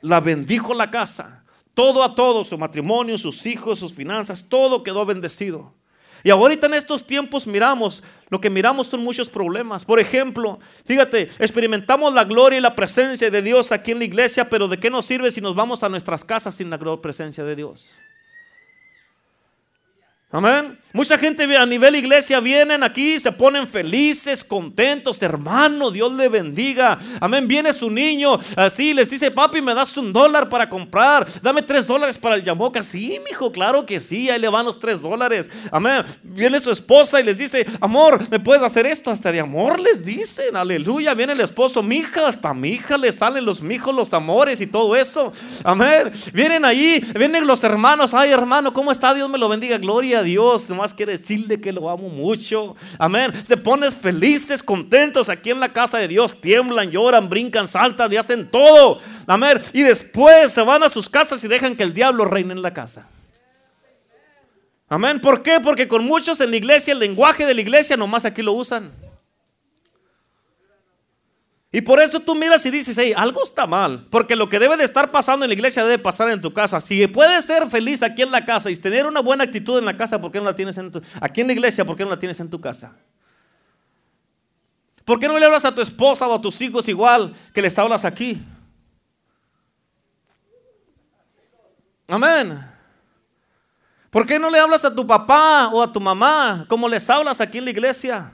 [0.00, 1.44] La bendijo la casa.
[1.74, 5.74] Todo a todo, su matrimonio, sus hijos, sus finanzas, todo quedó bendecido.
[6.22, 9.84] Y ahorita en estos tiempos miramos, lo que miramos son muchos problemas.
[9.84, 14.48] Por ejemplo, fíjate, experimentamos la gloria y la presencia de Dios aquí en la iglesia,
[14.48, 17.56] pero ¿de qué nos sirve si nos vamos a nuestras casas sin la presencia de
[17.56, 17.88] Dios?
[20.30, 20.78] Amén.
[20.92, 26.98] Mucha gente a nivel iglesia vienen aquí, se ponen felices, contentos, hermano, Dios le bendiga.
[27.20, 27.46] Amén.
[27.46, 31.86] Viene su niño, así les dice, papi, me das un dólar para comprar, dame tres
[31.86, 32.82] dólares para el yamoca.
[32.82, 35.48] Sí, mijo, claro que sí, ahí le van los tres dólares.
[35.70, 36.04] Amén.
[36.22, 39.10] Viene su esposa y les dice, amor, ¿me puedes hacer esto?
[39.10, 41.14] Hasta de amor les dicen, aleluya.
[41.14, 44.96] Viene el esposo, mija, hasta mi hija le salen los mijos, los amores y todo
[44.96, 45.32] eso.
[45.64, 46.12] Amén.
[46.32, 49.14] Vienen ahí, vienen los hermanos, ay hermano, ¿cómo está?
[49.14, 50.68] Dios me lo bendiga, gloria a Dios.
[50.68, 52.76] nomás quiere decirle que lo amo mucho.
[52.98, 53.32] Amén.
[53.44, 56.40] Se ponen felices, contentos aquí en la casa de Dios.
[56.40, 59.00] Tiemblan, lloran, brincan, saltan y hacen todo.
[59.26, 59.60] Amén.
[59.72, 62.74] Y después se van a sus casas y dejan que el diablo reine en la
[62.74, 63.08] casa.
[64.88, 65.20] Amén.
[65.20, 65.60] ¿Por qué?
[65.60, 69.07] Porque con muchos en la iglesia, el lenguaje de la iglesia nomás aquí lo usan.
[71.70, 74.06] Y por eso tú miras y dices, hey, algo está mal.
[74.10, 76.80] Porque lo que debe de estar pasando en la iglesia debe pasar en tu casa.
[76.80, 79.96] Si puedes ser feliz aquí en la casa y tener una buena actitud en la
[79.96, 81.84] casa, ¿por qué no la tienes en tu, aquí en la iglesia?
[81.84, 82.96] ¿Por qué no la tienes en tu casa?
[85.04, 87.78] ¿Por qué no le hablas a tu esposa o a tus hijos igual que les
[87.78, 88.42] hablas aquí?
[92.06, 92.66] Amén.
[94.08, 97.42] ¿Por qué no le hablas a tu papá o a tu mamá como les hablas
[97.42, 98.32] aquí en la iglesia?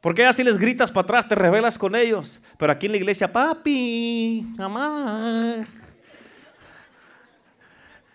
[0.00, 2.40] ¿Por qué así les gritas para atrás, te rebelas con ellos?
[2.56, 5.62] Pero aquí en la iglesia, papi, mamá,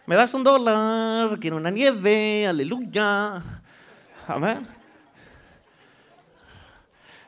[0.07, 3.41] me das un dólar, quiero una nieve, aleluya.
[4.27, 4.67] Amén.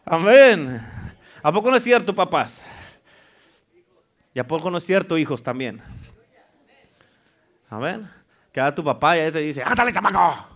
[0.06, 0.82] Amén.
[1.44, 2.62] ¿A poco no es cierto, papás?
[4.34, 5.82] ¿Y a poco no es cierto, hijos también?
[7.70, 8.10] Amén.
[8.52, 10.48] Que a tu papá y ahí te dice, ¡ándale, chamaco!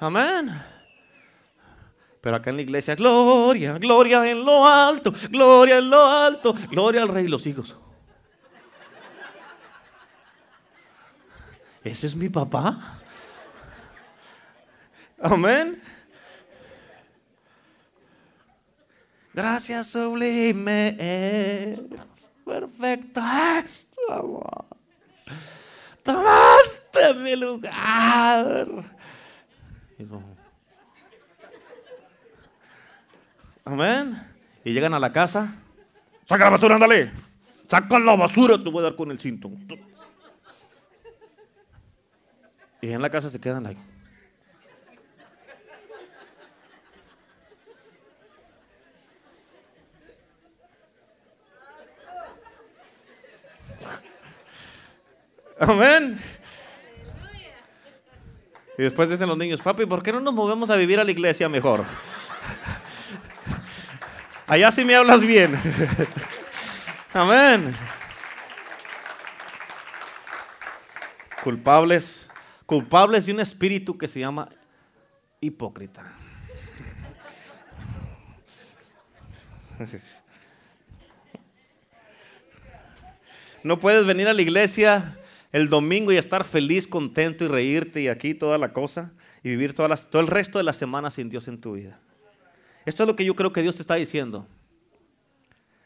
[0.00, 0.75] Amén.
[2.26, 7.02] Pero acá en la iglesia, gloria, gloria en lo alto, gloria en lo alto, gloria
[7.02, 7.76] al rey y los hijos.
[11.84, 12.98] Ese es mi papá.
[15.20, 15.80] Amén.
[19.32, 21.78] Gracias sublime,
[22.44, 23.22] perfecto
[24.10, 24.66] amor.
[26.02, 28.66] Tomaste mi lugar.
[33.66, 34.22] Amén.
[34.64, 35.52] Y llegan a la casa.
[36.24, 37.10] Saca la basura, ándale.
[37.68, 39.50] Saca la basura, te voy a dar con el cinto.
[42.80, 43.76] Y en la casa se quedan ahí.
[55.58, 56.20] Amén.
[58.78, 61.10] Y después dicen los niños, papi, ¿por qué no nos movemos a vivir a la
[61.10, 61.84] iglesia mejor?
[64.46, 65.60] Allá sí me hablas bien.
[67.12, 67.74] Amén.
[71.42, 72.30] Culpables,
[72.64, 74.48] culpables de un espíritu que se llama
[75.40, 76.04] hipócrita.
[83.62, 85.18] No puedes venir a la iglesia
[85.52, 89.74] el domingo y estar feliz, contento y reírte y aquí toda la cosa y vivir
[89.74, 91.98] todo el resto de la semana sin Dios en tu vida.
[92.86, 94.46] Esto es lo que yo creo que Dios te está diciendo.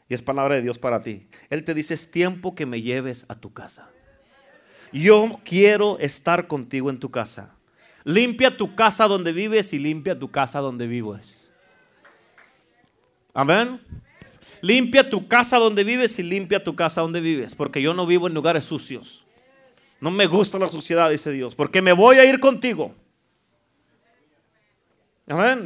[0.07, 1.27] Y es palabra de Dios para ti.
[1.49, 3.89] Él te dice, es tiempo que me lleves a tu casa.
[4.93, 7.55] Yo quiero estar contigo en tu casa.
[8.03, 11.49] Limpia tu casa donde vives y limpia tu casa donde vives.
[13.33, 13.79] Amén.
[14.61, 17.55] Limpia tu casa donde vives y limpia tu casa donde vives.
[17.55, 19.25] Porque yo no vivo en lugares sucios.
[19.99, 21.55] No me gusta la suciedad, dice Dios.
[21.55, 22.93] Porque me voy a ir contigo.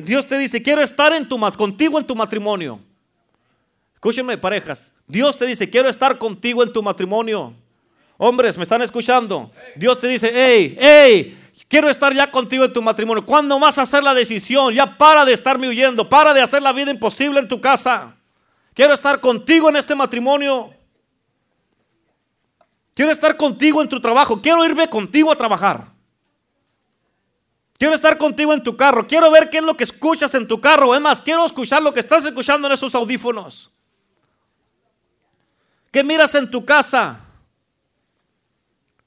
[0.03, 2.79] Dios te dice, quiero estar en tu, contigo en tu matrimonio.
[3.95, 4.91] Escúchenme, parejas.
[5.07, 7.53] Dios te dice, quiero estar contigo en tu matrimonio.
[8.17, 9.51] Hombres, ¿me están escuchando?
[9.75, 11.37] Dios te dice, hey, hey,
[11.67, 13.25] quiero estar ya contigo en tu matrimonio.
[13.25, 14.73] ¿Cuándo vas a hacer la decisión?
[14.73, 18.15] Ya para de estarme huyendo, para de hacer la vida imposible en tu casa.
[18.73, 20.71] Quiero estar contigo en este matrimonio.
[22.93, 24.41] Quiero estar contigo en tu trabajo.
[24.41, 25.94] Quiero irme contigo a trabajar.
[27.77, 29.05] Quiero estar contigo en tu carro.
[29.05, 30.95] Quiero ver qué es lo que escuchas en tu carro.
[30.95, 33.71] Es más, quiero escuchar lo que estás escuchando en esos audífonos.
[35.91, 37.19] ¿Qué miras en tu casa?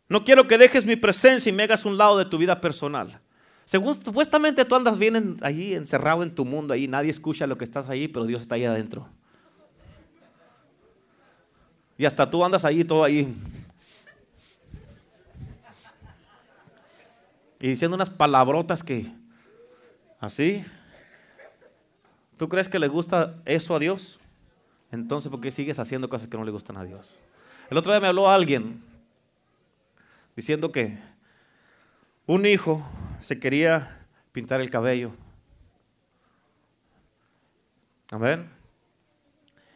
[0.09, 3.21] No quiero que dejes mi presencia y me hagas un lado de tu vida personal.
[3.65, 7.65] Según, supuestamente tú andas bien ahí encerrado en tu mundo, ahí nadie escucha lo que
[7.65, 9.07] estás ahí, pero Dios está ahí adentro.
[11.99, 13.35] Y hasta tú andas ahí todo ahí
[17.61, 19.13] y diciendo unas palabrotas que,
[20.21, 20.65] así,
[22.37, 24.21] ¿tú crees que le gusta eso a Dios?
[24.91, 27.15] Entonces, ¿por qué sigues haciendo cosas que no le gustan a Dios?
[27.71, 28.81] El otro día me habló alguien
[30.35, 30.99] diciendo que
[32.27, 32.87] un hijo
[33.21, 35.13] se quería pintar el cabello.
[38.11, 38.49] Amén.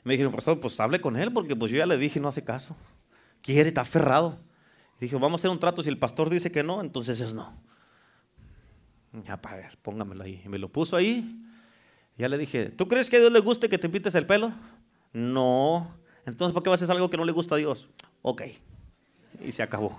[0.04, 2.42] Me dijeron, pastor, pues hable con él porque pues yo ya le dije no hace
[2.42, 2.76] caso.
[3.42, 4.38] Quiere, está aferrado.
[5.00, 5.82] Dije, vamos a hacer un trato.
[5.82, 7.52] Si el pastor dice que no, entonces es no.
[9.12, 10.40] Ya, ver, póngamelo ahí.
[10.44, 11.38] Y me lo puso ahí.
[12.16, 14.52] Ya le dije, ¿tú crees que a Dios le guste que te pintes el pelo?
[15.12, 15.94] No.
[16.24, 17.88] Entonces, ¿por qué vas a hacer algo que no le gusta a Dios?
[18.22, 18.42] Ok.
[19.44, 19.98] Y se acabó.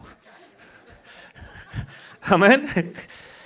[2.21, 2.93] Amén.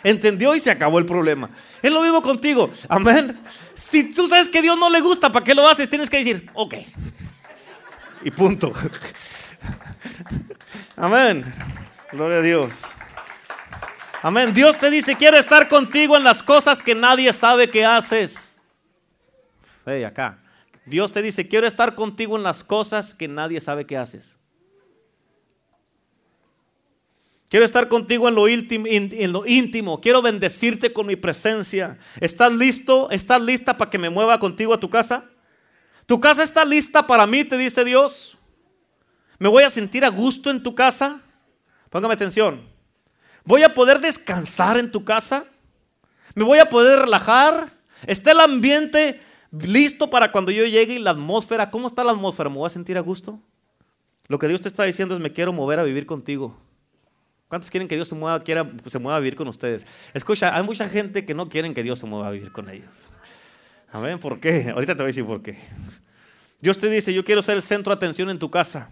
[0.04, 1.50] Entendió y se acabó el problema.
[1.82, 2.70] Es lo mismo contigo.
[2.88, 3.38] Amén.
[3.76, 5.90] Si tú sabes que Dios no le gusta, ¿para qué lo haces?
[5.90, 6.76] Tienes que decir, ok.
[8.24, 8.72] Y punto.
[10.96, 11.54] Amén.
[12.12, 12.74] Gloria a Dios.
[14.22, 14.54] Amén.
[14.54, 18.60] Dios te dice, quiero estar contigo en las cosas que nadie sabe que haces.
[19.86, 20.40] Hey, acá.
[20.86, 24.38] Dios te dice, quiero estar contigo en las cosas que nadie sabe que haces.
[27.50, 30.02] Quiero estar contigo en lo, íntimo, en lo íntimo.
[30.02, 31.98] Quiero bendecirte con mi presencia.
[32.20, 33.10] ¿Estás listo?
[33.10, 35.24] ¿Estás lista para que me mueva contigo a tu casa?
[36.06, 37.46] ¿Tu casa está lista para mí?
[37.46, 38.38] Te dice Dios.
[39.40, 41.22] ¿Me voy a sentir a gusto en tu casa?
[41.90, 42.77] Póngame atención.
[43.48, 45.46] ¿Voy a poder descansar en tu casa?
[46.36, 47.72] ¿Me voy a poder relajar?
[48.06, 49.22] ¿Está el ambiente
[49.52, 51.72] listo para cuando yo llegue y la atmósfera?
[51.72, 52.50] ¿Cómo está la atmósfera?
[52.50, 53.40] ¿Me voy a sentir a gusto?
[54.28, 56.58] Lo que Dios te está diciendo es me quiero mover a vivir contigo.
[57.48, 59.86] ¿Cuántos quieren que Dios se mueva, quiera, se mueva a vivir con ustedes?
[60.14, 63.08] Escucha, hay mucha gente que no quieren que Dios se mueva a vivir con ellos.
[63.94, 64.72] Amén, ¿por qué?
[64.76, 65.58] Ahorita te voy a decir por qué.
[66.60, 68.90] Dios te dice, yo quiero ser el centro de atención en tu casa,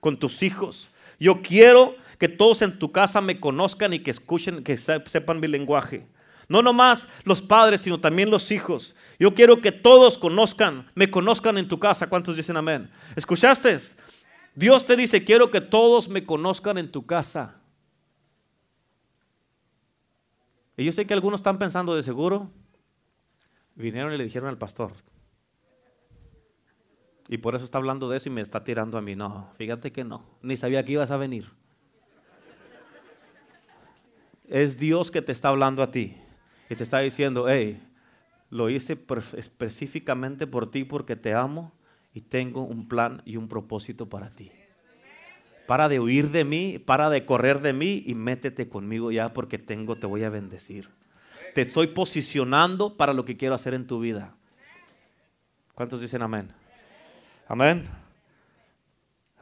[0.00, 0.88] con tus hijos.
[1.20, 5.48] Yo quiero que todos en tu casa me conozcan y que escuchen, que sepan mi
[5.48, 6.06] lenguaje.
[6.46, 8.94] No nomás los padres, sino también los hijos.
[9.18, 12.08] Yo quiero que todos conozcan, me conozcan en tu casa.
[12.08, 12.88] ¿Cuántos dicen amén?
[13.16, 13.76] ¿Escuchaste?
[14.54, 17.56] Dios te dice, quiero que todos me conozcan en tu casa.
[20.76, 22.52] Y yo sé que algunos están pensando de seguro,
[23.74, 24.92] vinieron y le dijeron al pastor.
[27.26, 29.16] Y por eso está hablando de eso y me está tirando a mí.
[29.16, 31.60] No, fíjate que no, ni sabía que ibas a venir.
[34.52, 36.14] Es Dios que te está hablando a ti
[36.68, 37.82] y te está diciendo, hey,
[38.50, 38.98] lo hice
[39.34, 41.72] específicamente por ti porque te amo
[42.12, 44.52] y tengo un plan y un propósito para ti.
[45.66, 49.56] Para de huir de mí, para de correr de mí y métete conmigo ya porque
[49.56, 50.90] tengo, te voy a bendecir.
[51.54, 54.36] Te estoy posicionando para lo que quiero hacer en tu vida.
[55.74, 56.52] ¿Cuántos dicen amén?
[57.48, 57.88] Amén.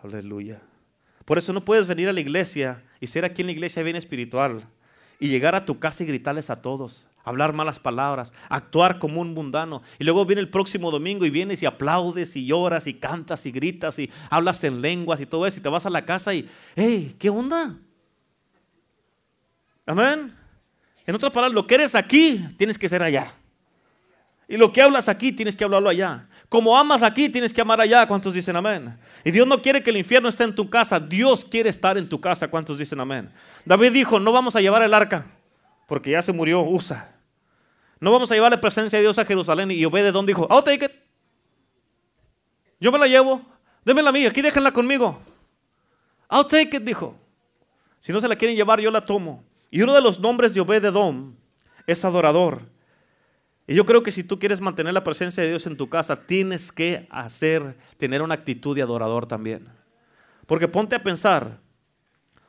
[0.04, 0.62] Aleluya.
[1.24, 3.96] Por eso no puedes venir a la iglesia y ser aquí en la iglesia bien
[3.96, 4.68] espiritual
[5.20, 9.34] y llegar a tu casa y gritarles a todos hablar malas palabras, actuar como un
[9.34, 9.82] mundano.
[9.98, 13.52] Y luego viene el próximo domingo y vienes y aplaudes y lloras y cantas y
[13.52, 16.48] gritas y hablas en lenguas y todo eso y te vas a la casa y,
[16.74, 17.76] hey, ¿qué onda?
[19.86, 20.34] Amén.
[21.06, 23.34] En otras palabras, lo que eres aquí, tienes que ser allá.
[24.48, 26.28] Y lo que hablas aquí, tienes que hablarlo allá.
[26.51, 28.07] Como amas aquí, tienes que amar allá.
[28.07, 28.98] ¿Cuántos dicen amén?
[29.24, 30.98] Y Dios no quiere que el infierno esté en tu casa.
[31.01, 32.48] Dios quiere estar en tu casa.
[32.48, 33.30] ¿Cuántos dicen amén?
[33.64, 35.26] David dijo, no vamos a llevar el arca
[35.86, 37.14] porque ya se murió Usa.
[38.01, 39.70] No vamos a llevar la presencia de Dios a Jerusalén.
[39.70, 40.92] Y Obededón dijo, I'll take it.
[42.80, 43.42] Yo me la llevo.
[43.84, 45.20] Démela a mí, aquí déjenla conmigo.
[46.30, 47.16] I'll take it, dijo.
[48.01, 49.44] Si no se la quieren llevar, yo la tomo.
[49.70, 51.36] Y uno de los nombres de Obededón
[51.86, 52.62] es adorador.
[53.70, 56.26] Y yo creo que si tú quieres mantener la presencia de Dios en tu casa,
[56.26, 59.68] tienes que hacer, tener una actitud de adorador también.
[60.46, 61.60] Porque ponte a pensar,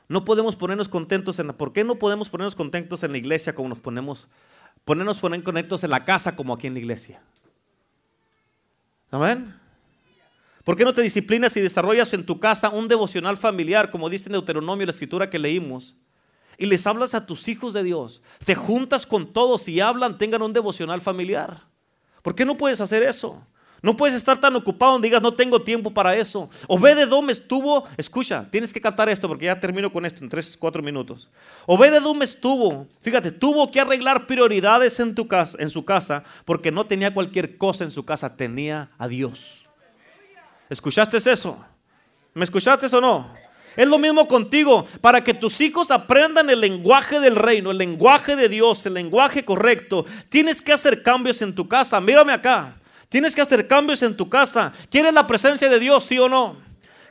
[0.08, 3.54] no podemos ponernos contentos en la, ¿por qué no podemos ponernos contentos en la iglesia
[3.54, 4.30] como nos ponemos,
[4.84, 7.22] ponernos poner contentos en la casa como aquí en la iglesia?
[9.12, 9.54] Amén.
[10.64, 14.26] ¿Por qué no te disciplinas y desarrollas en tu casa un devocional familiar, como dice
[14.28, 15.96] en Deuteronomio la escritura que leímos?
[16.62, 18.22] Y les hablas a tus hijos de Dios.
[18.46, 21.64] Te juntas con todos y hablan, tengan un devocional familiar.
[22.22, 23.44] ¿Por qué no puedes hacer eso?
[23.82, 26.52] No puedes estar tan ocupado donde digas, no tengo tiempo para eso.
[26.68, 30.84] Obededom estuvo, escucha, tienes que captar esto porque ya termino con esto en 3, 4
[30.84, 31.32] minutos.
[31.66, 36.86] Obededom estuvo, fíjate, tuvo que arreglar prioridades en, tu casa, en su casa porque no
[36.86, 39.68] tenía cualquier cosa en su casa, tenía a Dios.
[40.70, 41.66] ¿Escuchaste eso?
[42.36, 43.41] ¿Me escuchaste o no?
[43.76, 48.36] Es lo mismo contigo, para que tus hijos aprendan el lenguaje del reino, el lenguaje
[48.36, 50.06] de Dios, el lenguaje correcto.
[50.28, 52.02] Tienes que hacer cambios en tu casa.
[52.02, 52.76] Mírame acá.
[53.08, 54.74] Tienes que hacer cambios en tu casa.
[54.90, 56.58] ¿Quieres la presencia de Dios, sí o no?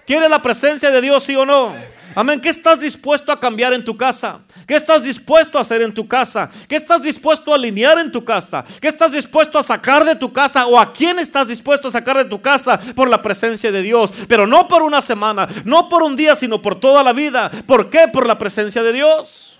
[0.06, 1.74] ¿Quieres la presencia de Dios, sí o no?
[2.14, 2.40] Amén.
[2.40, 4.40] ¿Qué estás dispuesto a cambiar en tu casa?
[4.70, 6.48] ¿Qué estás dispuesto a hacer en tu casa?
[6.68, 8.64] ¿Qué estás dispuesto a alinear en tu casa?
[8.80, 10.64] ¿Qué estás dispuesto a sacar de tu casa?
[10.68, 14.12] ¿O a quién estás dispuesto a sacar de tu casa por la presencia de Dios?
[14.28, 17.50] Pero no por una semana, no por un día, sino por toda la vida.
[17.66, 18.06] ¿Por qué?
[18.12, 19.58] Por la presencia de Dios.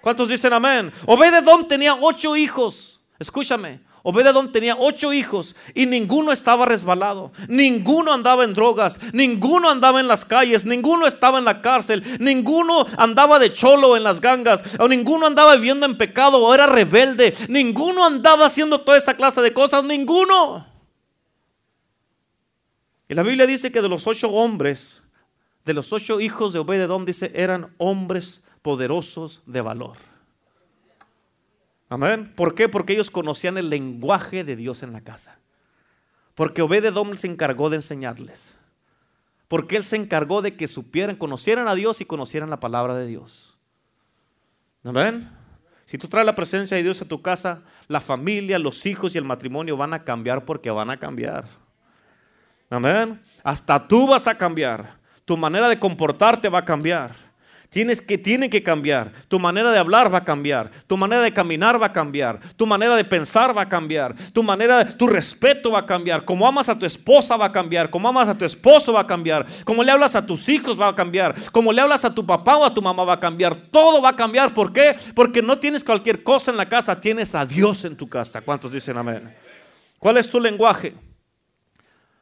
[0.00, 0.92] ¿Cuántos dicen amén?
[1.04, 3.00] Obededón tenía ocho hijos.
[3.18, 3.80] Escúchame.
[4.06, 10.08] Obededón tenía ocho hijos y ninguno estaba resbalado, ninguno andaba en drogas, ninguno andaba en
[10.08, 14.88] las calles, ninguno estaba en la cárcel, ninguno andaba de cholo en las gangas, o
[14.88, 19.54] ninguno andaba viviendo en pecado o era rebelde, ninguno andaba haciendo toda esa clase de
[19.54, 20.66] cosas, ninguno.
[23.08, 25.02] Y la Biblia dice que de los ocho hombres,
[25.64, 29.96] de los ocho hijos de Obededón, dice, eran hombres poderosos de valor.
[31.88, 32.32] Amén.
[32.34, 32.68] ¿Por qué?
[32.68, 35.38] Porque ellos conocían el lenguaje de Dios en la casa.
[36.34, 38.56] Porque Obededom se encargó de enseñarles.
[39.48, 43.06] Porque él se encargó de que supieran, conocieran a Dios y conocieran la palabra de
[43.06, 43.56] Dios.
[44.82, 45.30] Amén.
[45.84, 49.18] Si tú traes la presencia de Dios a tu casa, la familia, los hijos y
[49.18, 51.44] el matrimonio van a cambiar porque van a cambiar.
[52.70, 53.20] Amén.
[53.42, 54.98] Hasta tú vas a cambiar.
[55.24, 57.23] Tu manera de comportarte va a cambiar.
[57.74, 59.10] Tienes que, que cambiar.
[59.26, 60.70] Tu manera de hablar va a cambiar.
[60.86, 62.38] Tu manera de caminar va a cambiar.
[62.54, 64.14] Tu manera de pensar va a cambiar.
[64.32, 66.24] Tu manera, tu respeto va a cambiar.
[66.24, 67.90] Como amas a tu esposa va a cambiar.
[67.90, 69.44] Como amas a tu esposo va a cambiar.
[69.64, 71.34] Como le hablas a tus hijos va a cambiar.
[71.50, 73.56] Como le hablas a tu papá o a tu mamá va a cambiar.
[73.56, 74.54] Todo va a cambiar.
[74.54, 74.94] ¿Por qué?
[75.12, 77.00] Porque no tienes cualquier cosa en la casa.
[77.00, 78.40] Tienes a Dios en tu casa.
[78.40, 79.34] ¿Cuántos dicen amén?
[79.98, 80.94] ¿Cuál es tu lenguaje?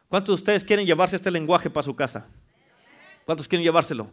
[0.09, 2.27] ¿Cuántos de ustedes quieren llevarse este lenguaje para su casa?
[3.27, 4.11] ¿Cuántos quieren llevárselo?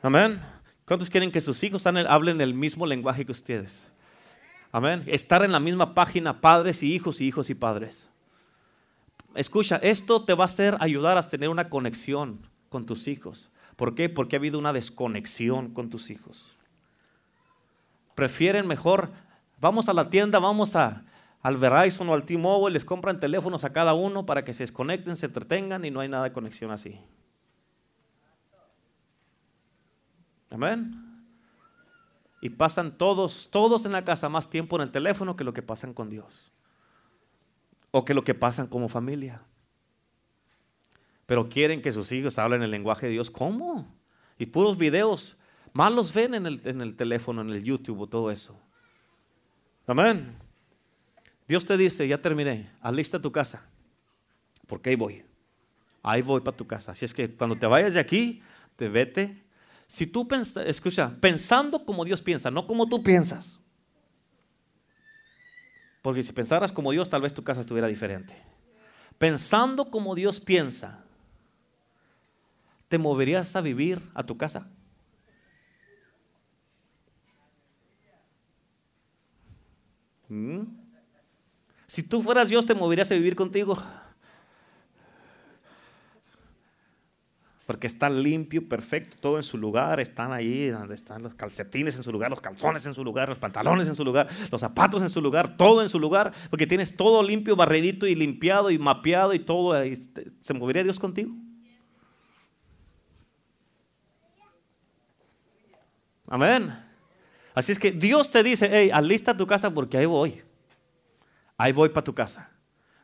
[0.00, 0.53] Amén.
[0.86, 3.88] ¿Cuántos quieren que sus hijos hablen el mismo lenguaje que ustedes?
[4.70, 5.02] Amén.
[5.06, 8.08] Estar en la misma página, padres y hijos y hijos y padres.
[9.34, 13.50] Escucha, esto te va a hacer ayudar a tener una conexión con tus hijos.
[13.76, 14.08] ¿Por qué?
[14.08, 16.50] Porque ha habido una desconexión con tus hijos.
[18.14, 19.10] Prefieren mejor,
[19.60, 21.02] vamos a la tienda, vamos a,
[21.42, 25.16] al Verizon o al T-Mobile, les compran teléfonos a cada uno para que se desconecten,
[25.16, 27.00] se entretengan y no hay nada de conexión así.
[30.54, 30.94] Amén.
[32.40, 35.62] Y pasan todos, todos en la casa más tiempo en el teléfono que lo que
[35.62, 36.52] pasan con Dios.
[37.90, 39.42] O que lo que pasan como familia.
[41.26, 43.30] Pero quieren que sus hijos hablen el lenguaje de Dios.
[43.30, 43.92] ¿Cómo?
[44.38, 45.36] Y puros videos.
[45.72, 48.56] Más los ven en el, en el teléfono, en el YouTube o todo eso.
[49.88, 50.36] Amén.
[51.48, 53.66] Dios te dice, ya terminé, alista tu casa.
[54.68, 55.24] Porque ahí voy.
[56.02, 56.92] Ahí voy para tu casa.
[56.92, 58.40] Así es que cuando te vayas de aquí,
[58.76, 59.43] te vete
[59.94, 63.60] si tú pensas, escucha, pensando como Dios piensa, no como tú piensas.
[66.02, 68.36] Porque si pensaras como Dios, tal vez tu casa estuviera diferente.
[69.18, 71.04] Pensando como Dios piensa,
[72.88, 74.66] ¿te moverías a vivir a tu casa?
[80.28, 80.62] ¿Mm?
[81.86, 83.80] Si tú fueras Dios, ¿te moverías a vivir contigo?
[87.66, 89.98] Porque está limpio, perfecto, todo en su lugar.
[89.98, 93.38] Están ahí donde están los calcetines en su lugar, los calzones en su lugar, los
[93.38, 96.32] pantalones en su lugar, los zapatos en su lugar, todo en su lugar.
[96.50, 99.74] Porque tienes todo limpio, barredito y limpiado y mapeado y todo.
[100.40, 101.32] ¿Se movería Dios contigo?
[106.28, 106.74] Amén.
[107.54, 110.42] Así es que Dios te dice, hey, alista tu casa porque ahí voy.
[111.56, 112.50] Ahí voy para tu casa.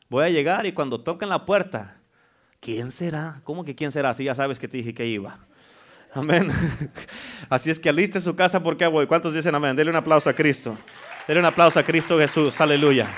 [0.09, 2.00] Voy a llegar y cuando toquen la puerta,
[2.61, 3.41] ¿quién será?
[3.45, 4.15] ¿Cómo que quién será?
[4.15, 5.39] Si ya sabes que te dije que iba.
[6.13, 6.53] Amén.
[7.49, 9.07] Así es que aliste su casa porque voy.
[9.07, 9.77] ¿Cuántos dicen amén?
[9.77, 10.77] Dele un aplauso a Cristo.
[11.27, 12.61] Dele un aplauso a Cristo Jesús.
[12.61, 13.09] Aleluya.